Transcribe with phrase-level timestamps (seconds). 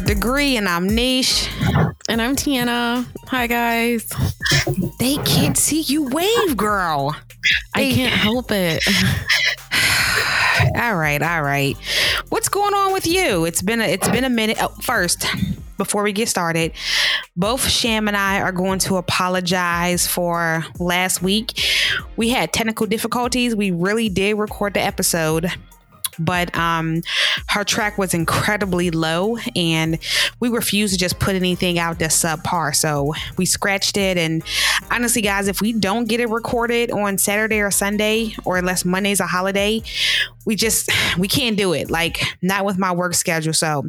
[0.00, 1.48] third degree, and I'm Niche.
[2.08, 3.06] And I'm Tiana.
[3.28, 4.08] Hi, guys.
[4.98, 7.14] They can't see you wave, girl.
[7.74, 8.86] I can't help it.
[10.76, 11.76] all right, all right.
[12.28, 13.44] What's going on with you?
[13.44, 14.58] It's been a it's been a minute.
[14.60, 15.26] Oh, first,
[15.76, 16.72] before we get started,
[17.36, 21.62] both Sham and I are going to apologize for last week.
[22.16, 23.54] We had technical difficulties.
[23.54, 25.50] We really did record the episode
[26.20, 27.02] but um,
[27.48, 29.98] her track was incredibly low and
[30.38, 32.74] we refused to just put anything out that's subpar.
[32.74, 34.16] So we scratched it.
[34.18, 34.42] And
[34.90, 39.20] honestly, guys, if we don't get it recorded on Saturday or Sunday, or unless Monday's
[39.20, 39.82] a holiday,
[40.46, 43.52] we just we can't do it like not with my work schedule.
[43.52, 43.84] So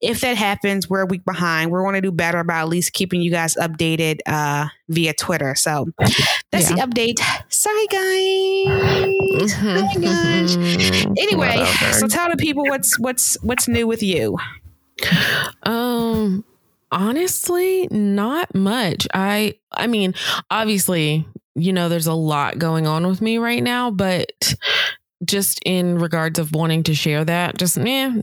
[0.00, 1.70] if that happens we're a week behind.
[1.70, 5.54] We're going to do better about at least keeping you guys updated uh via twitter.
[5.54, 5.86] So
[6.50, 6.76] that's yeah.
[6.76, 7.20] the update.
[7.48, 9.52] Sorry guys.
[9.52, 10.56] Sorry guys.
[11.18, 14.36] Anyway so tell the people what's what's what's new with you.
[15.62, 16.44] Um
[16.92, 19.08] honestly not much.
[19.14, 20.14] I i mean
[20.50, 24.54] obviously you know there's a lot going on with me right now but
[25.24, 28.22] just in regards of wanting to share that, just eh,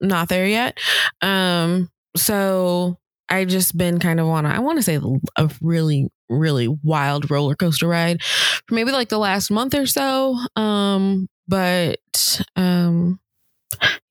[0.00, 0.78] not there yet.
[1.20, 2.98] Um, so
[3.28, 5.00] I've just been kind of on, I want to say
[5.36, 10.36] a really, really wild roller coaster ride for maybe like the last month or so.
[10.56, 13.20] Um, but um,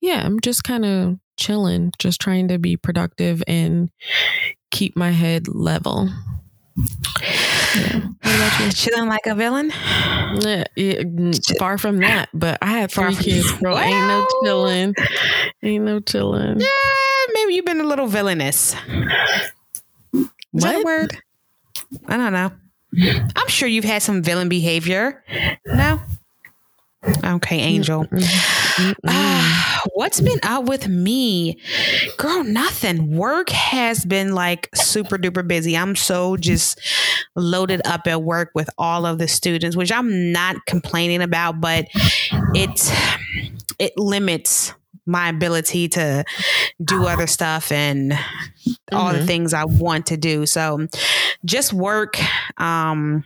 [0.00, 3.90] yeah, I'm just kind of chilling, just trying to be productive and
[4.70, 6.08] keep my head level.
[7.76, 8.00] Yeah.
[8.00, 8.72] What about you?
[8.72, 9.72] Chilling like a villain?
[10.40, 11.02] Yeah, yeah,
[11.58, 12.28] far from that.
[12.34, 13.74] But I have three kids, bro.
[13.74, 14.94] Well, ain't no chilling.
[15.62, 16.60] Ain't no chilling.
[16.60, 16.66] Yeah,
[17.34, 18.74] maybe you've been a little villainous.
[18.74, 20.62] Is what?
[20.62, 21.16] that a word?
[22.06, 22.52] I don't know.
[23.36, 25.24] I'm sure you've had some villain behavior.
[25.66, 26.00] No?
[27.24, 28.06] Okay, Angel.
[28.78, 31.58] Uh, what's been up with me?
[32.16, 33.16] Girl, nothing.
[33.16, 35.76] Work has been like super duper busy.
[35.76, 36.80] I'm so just
[37.36, 41.86] loaded up at work with all of the students, which I'm not complaining about, but
[42.54, 42.92] it
[43.78, 46.24] it limits my ability to
[46.84, 48.12] do other stuff and
[48.92, 49.18] all mm-hmm.
[49.18, 50.46] the things I want to do.
[50.46, 50.86] So
[51.44, 52.18] just work
[52.60, 53.24] um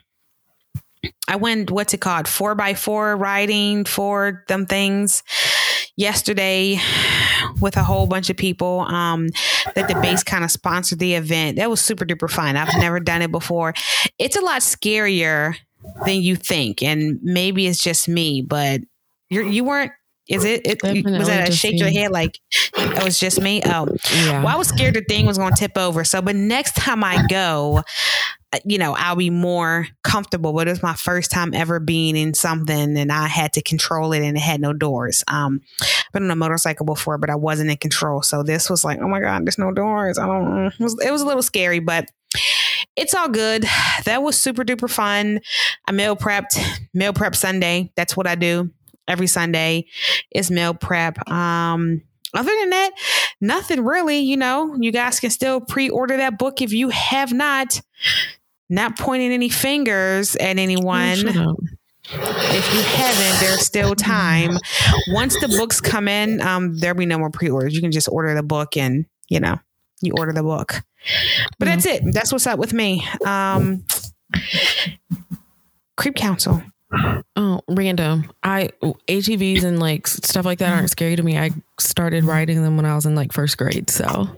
[1.29, 2.29] I went, what's it called?
[2.29, 5.23] Four by four riding for them things
[5.97, 6.79] yesterday
[7.61, 8.81] with a whole bunch of people.
[8.81, 9.29] Um,
[9.75, 11.57] that the base kind of sponsored the event.
[11.57, 12.57] That was super duper fun.
[12.57, 13.75] I've never done it before.
[14.19, 15.57] It's a lot scarier
[16.05, 16.83] than you think.
[16.83, 18.81] And maybe it's just me, but
[19.31, 19.93] you're, you weren't
[20.29, 22.41] is it, it was that a shake your head like
[22.77, 23.63] it was just me?
[23.65, 24.43] Oh, yeah.
[24.43, 26.03] Well, I was scared the thing was going to tip over.
[26.03, 27.85] So, but next time I go,
[28.65, 30.53] you know, I'll be more comfortable.
[30.53, 34.13] But it was my first time ever being in something and I had to control
[34.13, 35.25] it and it had no doors.
[35.29, 38.23] Um, I've been on a motorcycle before, but I wasn't in control.
[38.23, 40.19] So this was like, oh my God, there's no doors.
[40.19, 42.09] I don't, it was, it was a little scary, but
[42.95, 43.65] it's all good.
[44.05, 45.41] That was super duper fun.
[45.87, 46.59] I meal prepped,
[46.95, 47.93] meal prep Sunday.
[47.97, 48.71] That's what I do
[49.09, 49.87] every Sunday
[50.31, 51.29] is meal prep.
[51.31, 52.03] Um,
[52.37, 52.91] other than that,
[53.41, 54.19] nothing really.
[54.19, 57.81] You know, you guys can still pre order that book if you have not.
[58.69, 61.19] Not pointing any fingers at anyone.
[61.19, 64.59] if you haven't, there's still time.
[65.09, 67.75] Once the books come in, um, there'll be no more pre orders.
[67.75, 69.59] You can just order the book and, you know,
[70.01, 70.83] you order the book.
[71.59, 71.75] But mm-hmm.
[71.75, 72.03] that's it.
[72.13, 73.07] That's what's up with me.
[73.25, 73.85] Um,
[75.97, 76.63] Creep Council.
[77.37, 78.31] Oh, random.
[78.43, 78.71] I
[79.09, 81.39] ATVs and like stuff like that aren't scary to me.
[81.39, 83.91] I started riding them when I was in like first grade.
[83.91, 84.29] So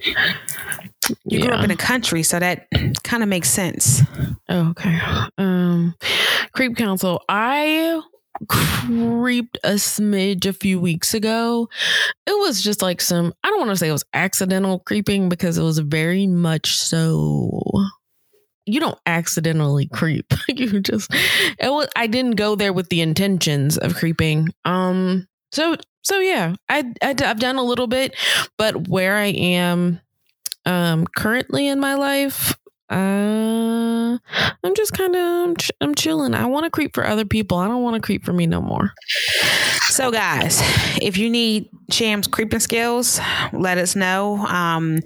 [1.25, 1.47] you yeah.
[1.47, 2.67] grew up in a country, so that
[3.05, 4.03] kind of makes sense.
[4.51, 4.99] Okay.
[5.37, 5.95] Um,
[6.53, 7.23] creep council.
[7.29, 8.01] I
[8.49, 11.69] creeped a smidge a few weeks ago.
[12.27, 13.35] It was just like some.
[13.45, 17.61] I don't want to say it was accidental creeping because it was very much so
[18.69, 20.33] you don't accidentally creep.
[20.49, 24.49] you just it was I didn't go there with the intentions of creeping.
[24.65, 28.15] Um so so yeah, I, I I've done a little bit,
[28.57, 30.01] but where I am
[30.65, 32.57] um currently in my life,
[32.91, 34.19] uh
[34.65, 36.35] I'm just kind of I'm chilling.
[36.35, 37.59] I want to creep for other people.
[37.59, 38.93] I don't want to creep for me no more.
[39.89, 40.61] So guys,
[41.01, 43.21] if you need Sham's creeping skills,
[43.53, 44.39] let us know.
[44.47, 45.01] Um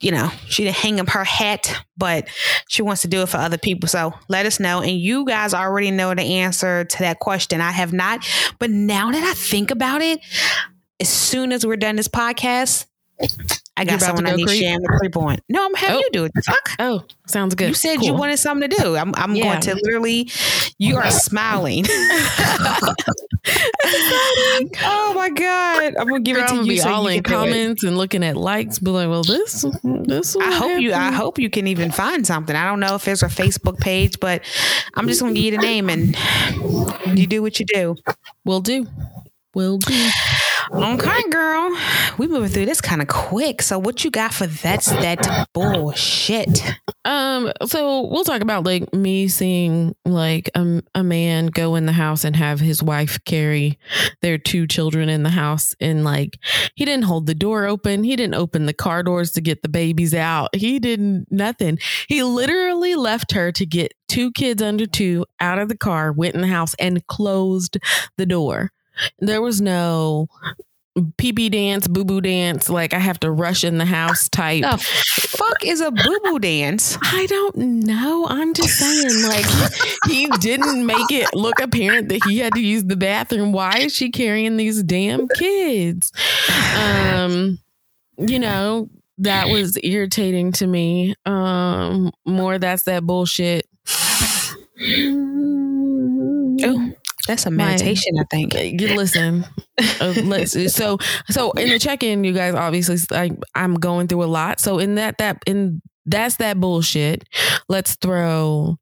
[0.00, 2.28] you know, she didn't hang up her hat, but
[2.68, 3.88] she wants to do it for other people.
[3.88, 4.80] So let us know.
[4.80, 7.60] And you guys already know the answer to that question.
[7.60, 8.26] I have not.
[8.58, 10.20] But now that I think about it,
[11.00, 12.86] as soon as we're done this podcast,
[13.82, 14.62] I got someone I need creep?
[14.62, 15.38] Sham to creep on.
[15.48, 16.00] No, I'm having oh.
[16.00, 16.32] you do it.
[16.44, 16.70] Fuck.
[16.78, 17.68] Oh, sounds good.
[17.68, 18.06] You said cool.
[18.06, 18.96] you wanted something to do.
[18.96, 19.44] I'm, I'm yeah.
[19.44, 20.30] going to literally.
[20.78, 21.84] You are smiling.
[24.84, 25.94] oh my god!
[25.98, 26.78] I'm gonna give Girl, it to you.
[26.78, 30.52] So all you in comments and looking at likes, be like, "Well, this, this." I
[30.52, 30.92] hope you.
[30.92, 32.54] I hope you can even find something.
[32.54, 34.42] I don't know if there's a Facebook page, but
[34.94, 36.16] I'm just gonna give you the name and
[37.18, 37.96] you do what you do.
[38.44, 38.86] Will do.
[39.54, 40.10] Will do.
[40.74, 41.70] Okay, girl.
[42.16, 43.60] We moving through this kind of quick.
[43.60, 46.62] So what you got for that's that bullshit?
[47.04, 51.92] Um, so we'll talk about like me seeing like a, a man go in the
[51.92, 53.78] house and have his wife carry
[54.22, 56.38] their two children in the house and like
[56.74, 58.02] he didn't hold the door open.
[58.02, 60.54] He didn't open the car doors to get the babies out.
[60.54, 61.78] He didn't nothing.
[62.08, 66.34] He literally left her to get two kids under two out of the car, went
[66.34, 67.78] in the house and closed
[68.16, 68.70] the door.
[69.18, 70.28] There was no
[71.16, 72.68] pee pee dance, boo boo dance.
[72.68, 74.62] Like I have to rush in the house type.
[74.62, 76.98] The fuck is a boo boo dance?
[77.02, 78.26] I don't know.
[78.28, 79.46] I'm just saying, like
[80.08, 83.52] he didn't make it look apparent that he had to use the bathroom.
[83.52, 86.12] Why is she carrying these damn kids?
[86.76, 87.58] Um,
[88.18, 88.88] you know
[89.18, 91.14] that was irritating to me.
[91.24, 93.66] Um, more that's that bullshit.
[96.64, 96.92] Oh.
[97.26, 98.80] That's a meditation, My, I think.
[98.80, 99.44] You listen.
[100.00, 100.98] uh, let's so
[101.30, 104.60] so in the check-in, you guys obviously I, I'm going through a lot.
[104.60, 107.28] So in that that in that's that bullshit.
[107.68, 108.76] Let's throw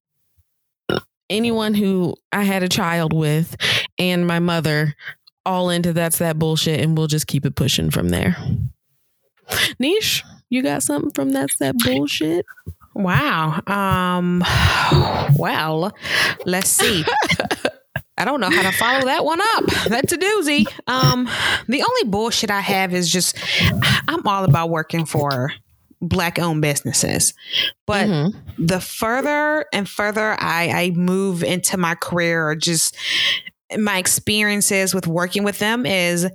[1.28, 3.56] anyone who I had a child with
[3.98, 4.94] and my mother
[5.46, 8.36] all into that's that bullshit, and we'll just keep it pushing from there.
[9.78, 12.46] Niche, you got something from that's that bullshit?
[12.94, 13.60] Wow.
[13.66, 14.44] Um.
[15.38, 15.92] Well,
[16.44, 17.04] let's see.
[18.20, 19.64] I don't know how to follow that one up.
[19.88, 20.66] That's a doozy.
[20.86, 21.26] Um,
[21.68, 23.38] the only bullshit I have is just
[24.06, 25.52] I'm all about working for
[26.02, 27.32] black owned businesses.
[27.86, 28.64] But mm-hmm.
[28.64, 32.94] the further and further I, I move into my career or just
[33.78, 36.26] my experiences with working with them is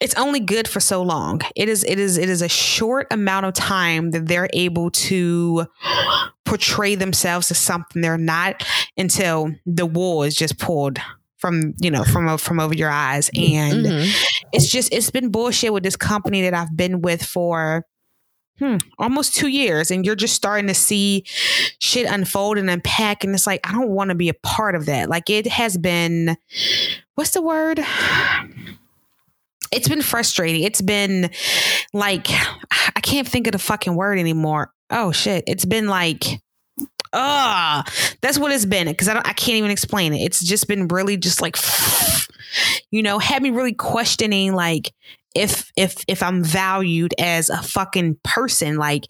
[0.00, 1.40] it's only good for so long.
[1.54, 5.66] It is it is it is a short amount of time that they're able to
[6.44, 8.64] portray themselves as something they're not
[8.96, 10.98] until the wool is just pulled
[11.38, 13.30] from you know from from over your eyes.
[13.34, 14.46] And mm-hmm.
[14.52, 17.84] it's just it's been bullshit with this company that I've been with for
[18.58, 19.90] hmm, almost two years.
[19.90, 21.24] And you're just starting to see
[21.78, 23.24] shit unfold and unpack.
[23.24, 25.08] And it's like I don't want to be a part of that.
[25.08, 26.36] Like it has been
[27.14, 27.80] what's the word?
[29.72, 30.62] It's been frustrating.
[30.62, 31.30] It's been
[31.92, 34.72] like I can't think of the fucking word anymore.
[34.90, 35.44] Oh shit.
[35.46, 36.40] It's been like
[37.12, 37.84] ah,
[38.20, 38.86] that's what it's been.
[38.86, 40.18] Because I don't, I can't even explain it.
[40.18, 41.56] It's just been really just like,
[42.90, 44.92] you know, had me really questioning like
[45.34, 48.76] if if if I'm valued as a fucking person.
[48.76, 49.04] Like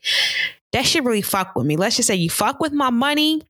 [0.72, 1.76] that should really fuck with me.
[1.76, 3.42] Let's just say you fuck with my money.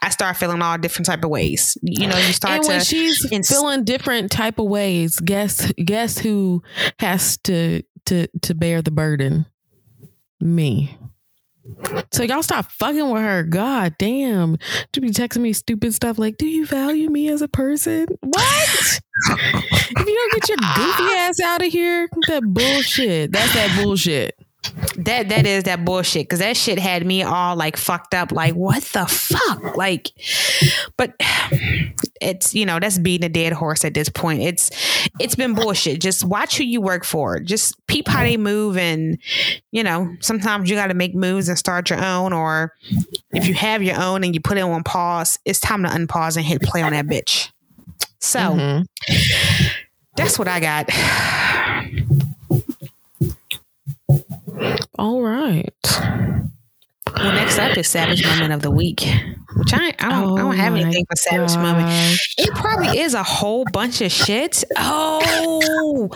[0.00, 1.76] I start feeling all different type of ways.
[1.82, 2.70] You know, you start and to.
[2.70, 5.18] When she's ins- feeling different type of ways.
[5.18, 6.62] Guess guess who
[6.98, 9.46] has to to to bear the burden?
[10.40, 10.96] Me.
[12.12, 13.42] So y'all stop fucking with her.
[13.42, 14.56] God damn.
[14.92, 18.06] To be texting me stupid stuff like, do you value me as a person?
[18.20, 19.00] What?
[19.30, 23.32] if you don't get your goofy ass out of here, that bullshit.
[23.32, 24.38] That's that bullshit
[24.96, 28.54] that that is that bullshit because that shit had me all like fucked up like
[28.54, 29.76] what the fuck?
[29.76, 30.10] Like
[30.96, 31.14] but
[32.20, 34.42] it's you know that's beating a dead horse at this point.
[34.42, 34.70] It's
[35.20, 36.00] it's been bullshit.
[36.00, 37.38] Just watch who you work for.
[37.40, 39.18] Just peep how they move and
[39.70, 42.74] you know sometimes you got to make moves and start your own or
[43.32, 46.36] if you have your own and you put it on pause it's time to unpause
[46.36, 47.50] and hit play on that bitch.
[48.20, 49.66] So mm-hmm.
[50.16, 50.88] that's what i got
[54.98, 55.72] all right.
[57.16, 59.00] Well, next up is Savage Moment of the Week,
[59.56, 61.56] which I, I don't, oh I don't have oh anything for Savage gosh.
[61.56, 62.18] Moment.
[62.36, 64.62] It probably is a whole bunch of shit.
[64.76, 66.10] Oh,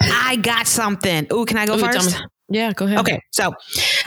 [0.00, 1.26] I got something.
[1.32, 2.22] Ooh, can I go Ooh, first?
[2.52, 2.98] Yeah, go ahead.
[2.98, 3.54] Okay, so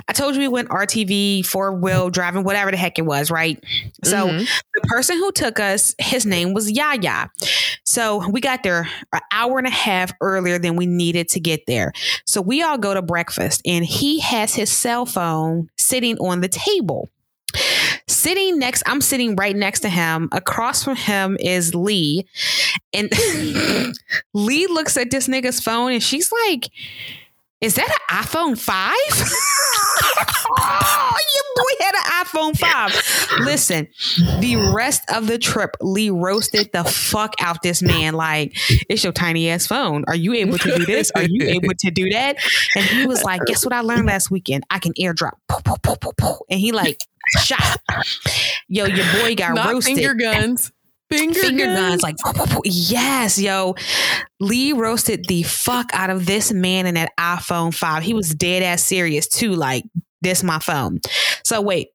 [0.08, 3.58] I told you we went RTV, four wheel driving, whatever the heck it was, right?
[4.04, 4.38] So mm-hmm.
[4.40, 7.30] the person who took us, his name was Yaya.
[7.86, 11.66] So we got there an hour and a half earlier than we needed to get
[11.68, 11.94] there.
[12.26, 16.50] So we all go to breakfast, and he has his cell phone sitting on the
[16.50, 17.10] table.
[18.08, 20.28] Sitting next, I'm sitting right next to him.
[20.32, 22.28] Across from him is Lee.
[22.94, 23.12] And
[24.34, 26.70] Lee looks at this nigga's phone and she's like,
[27.64, 28.94] is that an iPhone 5?
[30.60, 33.46] oh, your boy had an iPhone 5.
[33.46, 33.88] Listen,
[34.42, 38.16] the rest of the trip, Lee roasted the fuck out this man.
[38.16, 38.54] Like,
[38.90, 40.04] it's your tiny ass phone.
[40.08, 41.10] Are you able to do this?
[41.16, 42.38] Are you able to do that?
[42.76, 44.66] And he was like, Guess what I learned last weekend?
[44.70, 45.34] I can airdrop.
[46.50, 47.00] And he like
[47.40, 47.78] shot.
[48.68, 49.96] Yo, your boy got Not roasted.
[49.96, 50.72] finger guns.
[51.10, 52.02] Finger, Finger guns.
[52.02, 52.16] guns, like
[52.66, 53.76] yes, yo.
[54.40, 58.04] Lee roasted the fuck out of this man in that iPhone 5.
[58.04, 59.54] He was dead ass serious too.
[59.54, 59.84] Like,
[60.22, 61.00] this my phone.
[61.44, 61.90] So wait,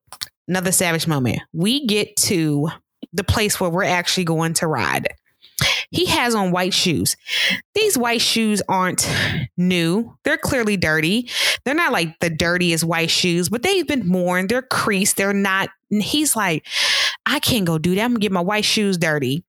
[0.47, 1.41] another savage moment.
[1.53, 2.69] We get to
[3.13, 5.09] the place where we're actually going to ride.
[5.91, 7.17] He has on white shoes.
[7.75, 9.11] These white shoes aren't
[9.57, 10.17] new.
[10.23, 11.29] They're clearly dirty.
[11.65, 14.47] They're not like the dirtiest white shoes, but they've been worn.
[14.47, 15.17] They're creased.
[15.17, 15.71] They're not.
[15.91, 16.67] He's like,
[17.29, 18.01] I can't go do that.
[18.03, 19.45] I'm gonna get my white shoes dirty.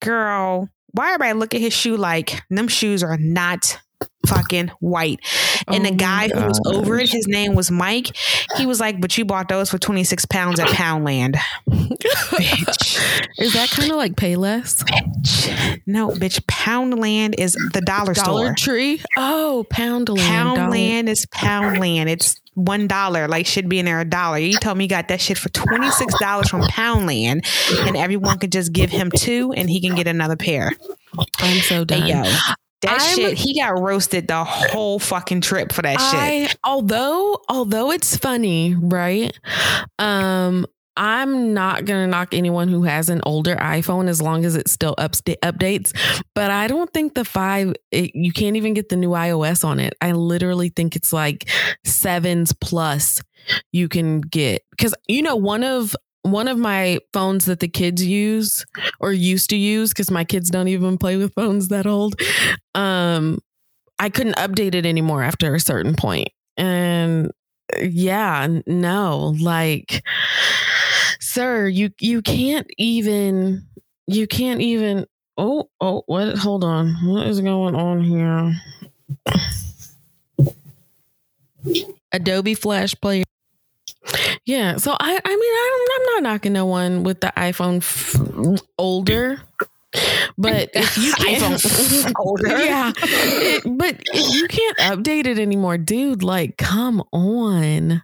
[0.00, 3.78] Girl, why everybody look at his shoe like them shoes are not
[4.26, 5.20] fucking white?
[5.68, 8.14] And Oh the guy who was over it, his name was Mike.
[8.56, 11.36] He was like, But you bought those for 26 pounds at Poundland.
[11.68, 13.00] bitch.
[13.38, 14.84] Is that kind of like Payless?
[14.84, 15.80] Bitch.
[15.86, 16.40] No, bitch.
[16.42, 18.24] Poundland is the dollar, Dollar store.
[18.42, 19.02] Dollar Tree?
[19.16, 20.04] Oh, Poundland.
[20.06, 20.20] Dollar-
[20.70, 22.08] Poundland is Poundland.
[22.08, 23.28] It's one dollar.
[23.28, 24.38] Like should be in there a dollar.
[24.38, 27.46] You told me you got that shit for twenty six dollars from Poundland,
[27.86, 30.72] and everyone could just give him two, and he can get another pair.
[31.38, 32.02] I'm so done.
[32.02, 33.38] Hey yo, that I'm- shit.
[33.38, 36.56] He got roasted the whole fucking trip for that shit.
[36.64, 39.36] Although although it's funny, right?
[39.98, 44.68] Um I'm not gonna knock anyone who has an older iPhone as long as it
[44.68, 45.92] still updates,
[46.34, 49.80] but I don't think the five it, you can't even get the new iOS on
[49.80, 49.94] it.
[50.00, 51.48] I literally think it's like
[51.84, 53.20] sevens plus
[53.72, 58.04] you can get because you know one of one of my phones that the kids
[58.04, 58.64] use
[58.98, 62.14] or used to use because my kids don't even play with phones that old.
[62.74, 63.40] Um,
[63.98, 66.28] I couldn't update it anymore after a certain point.
[66.56, 67.30] And
[67.80, 70.02] yeah, no, like
[71.34, 73.66] sir, you you can't even
[74.06, 76.94] you can't even oh oh what hold on.
[77.04, 78.54] What is going on here?
[82.12, 83.24] Adobe Flash Player.
[84.44, 87.78] Yeah, so I I mean I don't, I'm not knocking no one with the iPhone
[87.78, 89.40] f- older,
[90.36, 92.48] but if you can't older.
[92.48, 96.22] yeah, it- but if you can't update it anymore, dude.
[96.22, 98.02] Like, come on,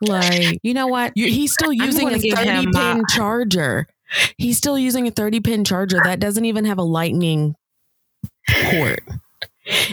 [0.00, 1.12] like You know what?
[1.16, 3.86] you, he's still using a 30 him, pin charger.
[4.38, 7.54] He's still using a 30 pin charger that doesn't even have a lightning
[8.70, 9.00] port.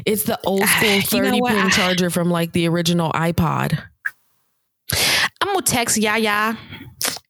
[0.05, 1.01] It's the old ah, school You
[1.31, 3.81] 30 know pin I- charger from like the original iPod.
[5.41, 6.57] I'm gonna text Yaya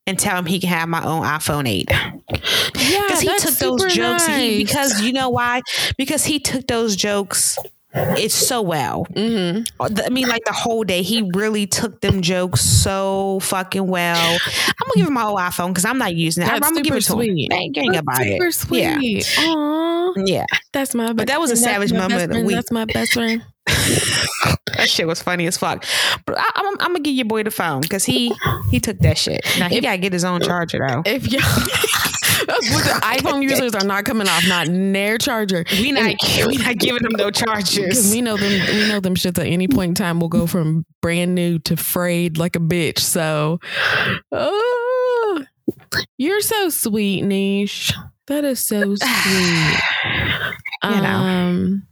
[0.08, 1.88] and tell him he can have my own iPhone 8.
[1.92, 4.26] Yeah, Because he took those jokes.
[4.26, 5.62] He, because you know why?
[5.98, 7.58] Because he took those jokes.
[7.94, 9.06] It's so well.
[9.16, 9.70] Mhm.
[10.06, 14.18] I mean, like the whole day, he really took them jokes so fucking well.
[14.18, 16.50] I'm gonna give him my old iPhone because I'm not using it.
[16.50, 17.18] I'm, gonna give it to him.
[17.20, 17.52] sweet.
[17.54, 18.54] Ain't ain't about Super it.
[18.54, 19.36] sweet.
[19.40, 21.12] Aw, Yeah, that's my.
[21.14, 22.32] But that was a savage That's moment.
[22.32, 22.48] friend.
[22.48, 23.44] We- That's my best friend.
[24.78, 25.86] that shit was funny as fuck.
[26.26, 28.34] But I, I'm, I'm gonna give your boy the phone because he
[28.72, 29.42] he took that shit.
[29.60, 31.04] Now he gotta get his own charger though.
[31.06, 32.11] If you with
[32.78, 35.66] the iPhone users are not coming off, not near charger.
[35.72, 38.12] We not we not giving them no chargers.
[38.12, 40.86] we know them, we know them shits at any point in time will go from
[41.02, 43.00] brand new to frayed like a bitch.
[43.00, 43.60] So,
[44.32, 45.46] oh,
[46.18, 47.94] you're so sweet, Niche.
[48.28, 49.80] That is so sweet.
[50.84, 51.20] You know.
[51.20, 51.88] Um,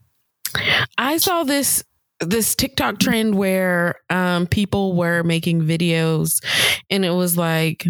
[0.98, 1.84] I saw this
[2.22, 6.44] this TikTok trend where um people were making videos,
[6.90, 7.86] and it was like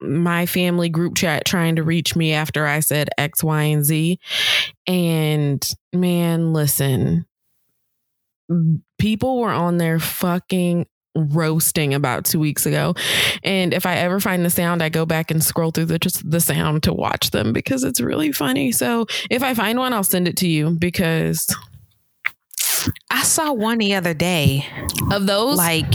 [0.00, 4.18] my family group chat trying to reach me after I said X, Y, and Z.
[4.86, 7.26] And man, listen,
[8.98, 12.94] people were on there fucking roasting about two weeks ago.
[13.42, 16.28] And if I ever find the sound, I go back and scroll through the just
[16.28, 18.72] the sound to watch them because it's really funny.
[18.72, 21.46] So if I find one, I'll send it to you because
[23.10, 24.66] I saw one the other day.
[25.10, 25.94] of those, like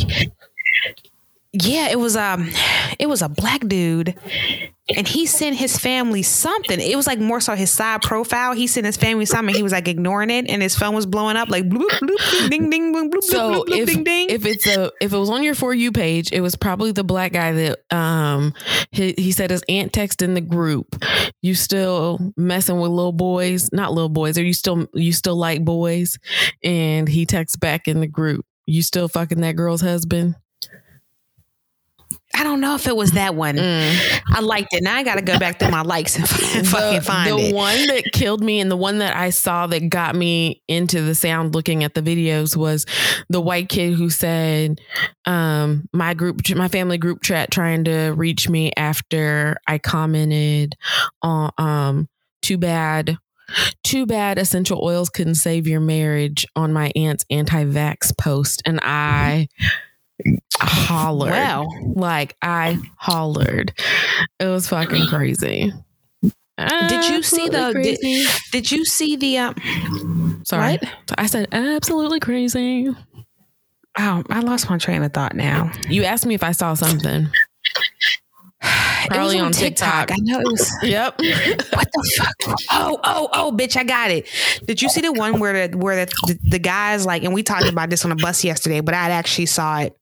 [1.54, 2.50] yeah it was um
[3.00, 4.16] it was a black dude
[4.96, 8.68] and he sent his family something it was like more so his side profile he
[8.68, 11.50] sent his family something he was like ignoring it and his phone was blowing up
[11.50, 14.68] like bloop bloop ding ding bloop bloop so bloop, bloop, if ding ding if it's
[14.68, 17.52] a if it was on your for you page, it was probably the black guy
[17.52, 18.54] that um
[18.92, 21.04] he, he said his aunt texted in the group.
[21.42, 23.72] You still messing with little boys?
[23.72, 24.38] Not little boys.
[24.38, 26.18] Are you still you still like boys?
[26.64, 28.46] And he texts back in the group.
[28.66, 30.36] You still fucking that girl's husband?
[32.36, 33.58] I don't know if it was that one.
[33.58, 34.22] Mm.
[34.28, 34.84] I liked it.
[34.84, 36.28] Now I got to go back to my likes and
[36.68, 37.50] fucking find the it.
[37.50, 41.02] The one that killed me and the one that I saw that got me into
[41.02, 42.86] the sound looking at the videos was
[43.30, 44.82] the white kid who said,
[45.26, 50.76] um, my group, my family group chat trying to reach me after I commented
[51.22, 52.10] on, um,
[52.42, 53.18] too bad
[53.84, 59.48] too bad essential oils couldn't save your marriage on my aunt's anti-vax post and i
[60.60, 61.32] hollered.
[61.32, 61.68] Wow.
[61.96, 63.74] Like I hollered.
[64.40, 65.72] It was fucking crazy.
[66.58, 69.54] Did you see the did, did, you see the uh,
[70.46, 71.16] sorry what?
[71.18, 72.90] I said absolutely crazy.
[73.98, 75.72] Oh, I lost my train of thought now.
[75.90, 77.28] You asked me if I saw something.
[79.08, 80.08] Probably on, on TikTok.
[80.08, 80.12] TikTok.
[80.12, 80.72] I know it was.
[80.84, 81.18] Yep.
[81.20, 82.60] what the fuck?
[82.72, 83.76] Oh, oh, oh, bitch!
[83.76, 84.28] I got it.
[84.66, 87.44] Did you see the one where the where the, the, the guys like, and we
[87.44, 89.98] talked about this on a bus yesterday, but I actually saw it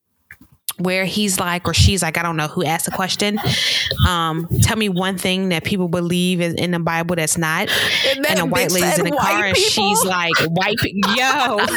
[0.78, 3.40] where he's like or she's like, I don't know who asked the question.
[4.08, 7.70] Um, tell me one thing that people believe is in the Bible that's not.
[8.08, 11.60] And, and a white lady's in the car and she's like, white yo.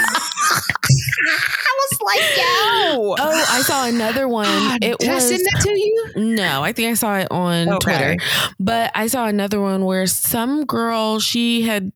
[1.27, 3.15] I was like, yo.
[3.19, 4.79] Oh, I saw another one.
[4.83, 6.13] It did was, I send that to you?
[6.17, 7.79] No, I think I saw it on okay.
[7.79, 8.17] Twitter.
[8.59, 11.93] But I saw another one where some girl, she had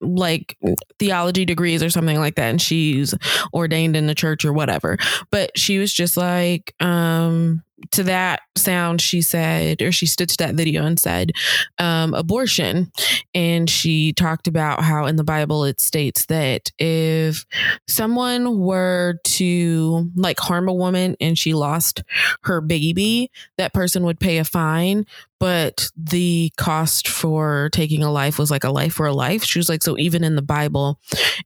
[0.00, 0.56] like
[0.98, 3.14] theology degrees or something like that and she's
[3.52, 4.96] ordained in the church or whatever.
[5.30, 10.36] But she was just like um to that sound, she said, or she stood to
[10.38, 11.32] that video and said,
[11.78, 12.90] um, abortion.
[13.34, 17.46] And she talked about how in the Bible it states that if
[17.86, 22.02] someone were to like harm a woman and she lost
[22.42, 25.06] her baby, that person would pay a fine.
[25.40, 29.44] But the cost for taking a life was like a life for a life.
[29.44, 30.98] She was like, so even in the Bible,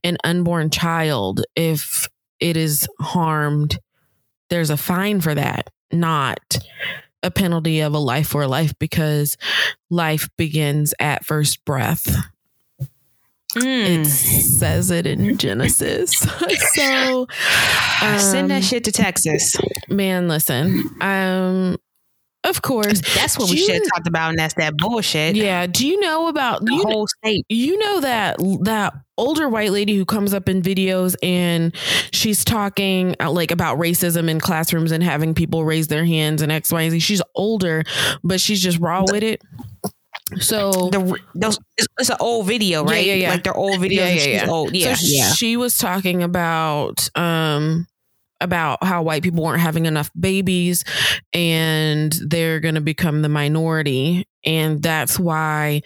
[0.03, 2.09] an unborn child, if
[2.39, 3.77] it is harmed,
[4.49, 6.57] there's a fine for that not
[7.21, 9.37] a penalty of a life for a life because
[9.89, 12.15] life begins at first breath.
[13.55, 14.01] Mm.
[14.01, 16.11] It says it in Genesis.
[16.73, 17.27] so
[18.01, 19.55] um, send that um, shit to Texas.
[19.87, 20.89] Man, listen.
[21.01, 21.77] Um
[22.43, 23.01] of course.
[23.15, 25.35] That's what we should have talked about, and that's that bullshit.
[25.35, 25.65] Yeah.
[25.67, 27.45] Do you know about the you, whole state?
[27.49, 31.75] You know that that older white lady who comes up in videos and
[32.11, 36.51] she's talking uh, like about racism in classrooms and having people raise their hands and
[36.51, 36.99] X, Y, and Z.
[36.99, 37.83] She's older,
[38.23, 39.41] but she's just raw with it.
[40.39, 43.05] So the those it's, it's, an old video, right?
[43.05, 43.29] Yeah, yeah, yeah.
[43.29, 43.91] Like they're old videos.
[43.91, 44.49] Yeah, yeah, yeah.
[44.49, 44.75] Old.
[44.75, 45.31] Yeah, so yeah.
[45.33, 47.87] She was talking about um
[48.43, 50.83] about how white people weren't having enough babies
[51.33, 54.27] and they're going to become the minority.
[54.45, 55.81] And that's why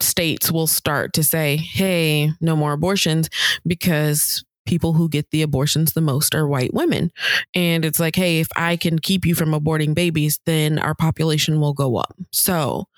[0.00, 3.30] states will start to say, hey, no more abortions
[3.66, 7.10] because people who get the abortions the most are white women.
[7.54, 11.60] And it's like, hey, if I can keep you from aborting babies, then our population
[11.60, 12.14] will go up.
[12.32, 12.88] So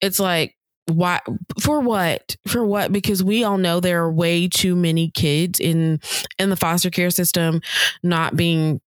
[0.00, 0.56] it's like,
[0.86, 1.20] why
[1.60, 2.92] for what for what?
[2.92, 6.00] Because we all know there are way too many kids in
[6.38, 7.60] in the foster care system
[8.02, 8.80] not being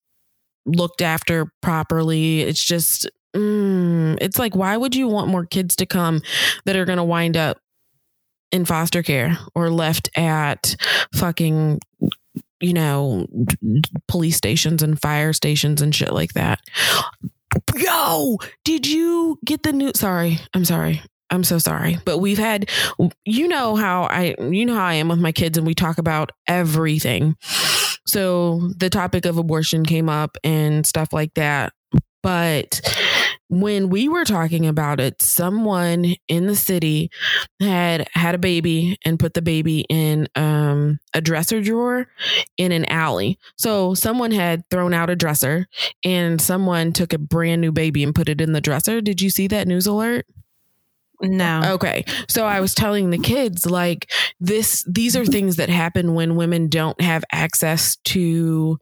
[0.66, 2.40] looked after properly.
[2.40, 6.22] It's just mm, it's like why would you want more kids to come
[6.64, 7.58] that are going to wind up
[8.50, 10.76] in foster care or left at
[11.14, 11.80] fucking
[12.60, 13.26] you know
[14.08, 16.60] police stations and fire stations and shit like that?
[17.76, 22.70] Yo did you get the new sorry i'm sorry I'm so sorry, but we've had,
[23.24, 25.98] you know how I, you know how I am with my kids, and we talk
[25.98, 27.36] about everything.
[28.06, 31.72] So the topic of abortion came up and stuff like that.
[32.22, 32.80] But
[33.48, 37.10] when we were talking about it, someone in the city
[37.60, 42.06] had had a baby and put the baby in um, a dresser drawer
[42.56, 43.38] in an alley.
[43.58, 45.66] So someone had thrown out a dresser
[46.02, 49.00] and someone took a brand new baby and put it in the dresser.
[49.00, 50.26] Did you see that news alert?
[51.22, 51.60] No.
[51.74, 52.04] Okay.
[52.28, 56.68] So I was telling the kids like this these are things that happen when women
[56.68, 58.78] don't have access to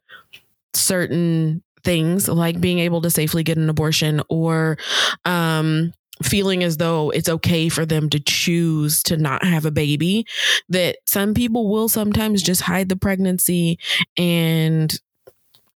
[0.74, 4.78] certain things like being able to safely get an abortion or
[5.24, 5.92] um
[6.22, 10.24] feeling as though it's okay for them to choose to not have a baby
[10.68, 13.78] that some people will sometimes just hide the pregnancy
[14.16, 15.00] and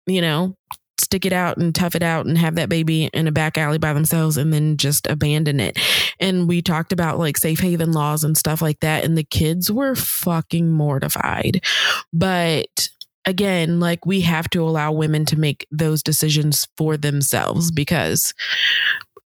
[0.06, 0.54] you know
[0.98, 3.78] stick it out and tough it out and have that baby in a back alley
[3.78, 5.78] by themselves and then just abandon it.
[6.20, 9.04] And we talked about like safe haven laws and stuff like that.
[9.04, 11.64] And the kids were fucking mortified.
[12.12, 12.88] But
[13.24, 18.34] again, like we have to allow women to make those decisions for themselves because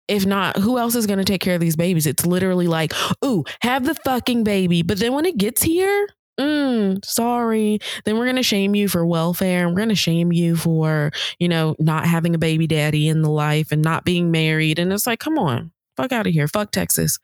[0.09, 2.07] if not, who else is going to take care of these babies?
[2.07, 4.83] It's literally like, ooh, have the fucking baby.
[4.83, 7.79] But then when it gets here, mm, sorry.
[8.05, 9.67] Then we're going to shame you for welfare.
[9.67, 13.23] And We're going to shame you for, you know, not having a baby daddy in
[13.23, 14.79] the life and not being married.
[14.79, 16.49] And it's like, come on, fuck out of here.
[16.49, 17.19] Fuck Texas.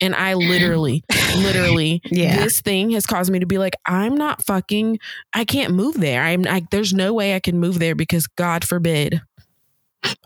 [0.00, 1.04] And I literally,
[1.36, 2.36] literally, Yeah.
[2.44, 4.98] this thing has caused me to be like, I'm not fucking,
[5.32, 6.22] I can't move there.
[6.22, 9.20] I'm like, there's no way I can move there because God forbid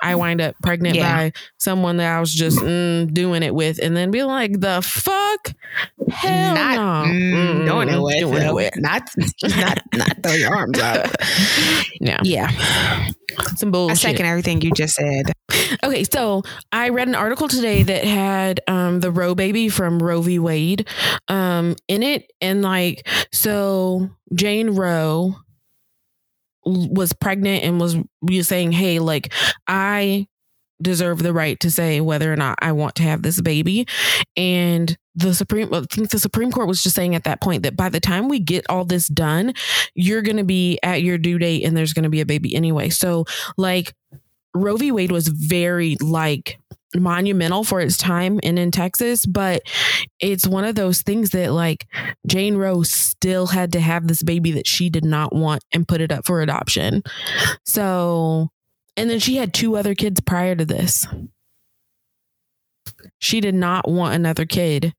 [0.02, 1.16] I wind up pregnant Yeah.
[1.16, 4.82] by someone that I was just mm, doing it with and then be like, the
[4.82, 5.54] fuck?
[6.10, 7.12] Hell not no.
[7.12, 8.72] mm, doing it with, doing it with.
[8.76, 9.02] not
[9.42, 11.10] not not throw your arms up.
[12.00, 12.18] Yeah.
[12.24, 13.06] Yeah,
[13.56, 13.98] Some bullshit.
[13.98, 15.30] I second everything you just said.
[15.84, 20.20] Okay, so I read an article today that had um, the Roe baby from Roe
[20.20, 20.40] v.
[20.40, 20.88] Wade
[21.28, 25.36] um, in it, and like, so Jane Roe
[26.64, 27.96] was pregnant and was
[28.28, 29.32] you saying, "Hey, like,
[29.66, 30.26] I
[30.80, 33.86] deserve the right to say whether or not I want to have this baby,"
[34.36, 37.76] and the Supreme, I think the Supreme Court was just saying at that point that
[37.76, 39.52] by the time we get all this done,
[39.94, 42.54] you're going to be at your due date, and there's going to be a baby
[42.54, 42.88] anyway.
[42.90, 43.24] So,
[43.56, 43.94] like.
[44.54, 44.92] Roe v.
[44.92, 46.58] Wade was very like
[46.94, 49.62] monumental for its time and in Texas, but
[50.20, 51.86] it's one of those things that like
[52.26, 56.00] Jane Roe still had to have this baby that she did not want and put
[56.00, 57.02] it up for adoption.
[57.64, 58.50] So,
[58.96, 61.06] and then she had two other kids prior to this.
[63.18, 64.92] She did not want another kid.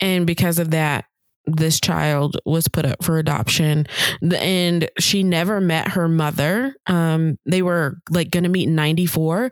[0.00, 1.04] And because of that,
[1.46, 3.86] this child was put up for adoption.
[4.22, 6.74] And she never met her mother.
[6.86, 9.50] Um they were like gonna meet in 94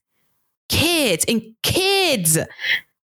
[0.68, 2.38] kids, and kids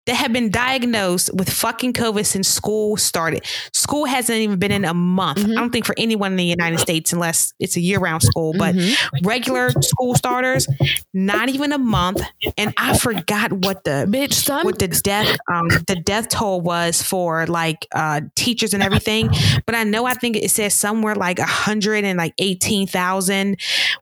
[0.07, 3.45] that have been diagnosed with fucking COVID since school started.
[3.73, 5.39] School hasn't even been in a month.
[5.39, 5.53] Mhm.
[5.57, 8.55] I don't think for anyone in the United States, unless it's a year round school,
[8.57, 8.97] but Mhm.
[9.25, 10.67] regular school starters,
[11.13, 12.21] not even a month.
[12.57, 17.03] And I forgot what the bitch son what the death um the death toll was
[17.03, 19.29] for like uh teachers and everything
[19.67, 23.57] but i know i think it says somewhere like a hundred and like 18,000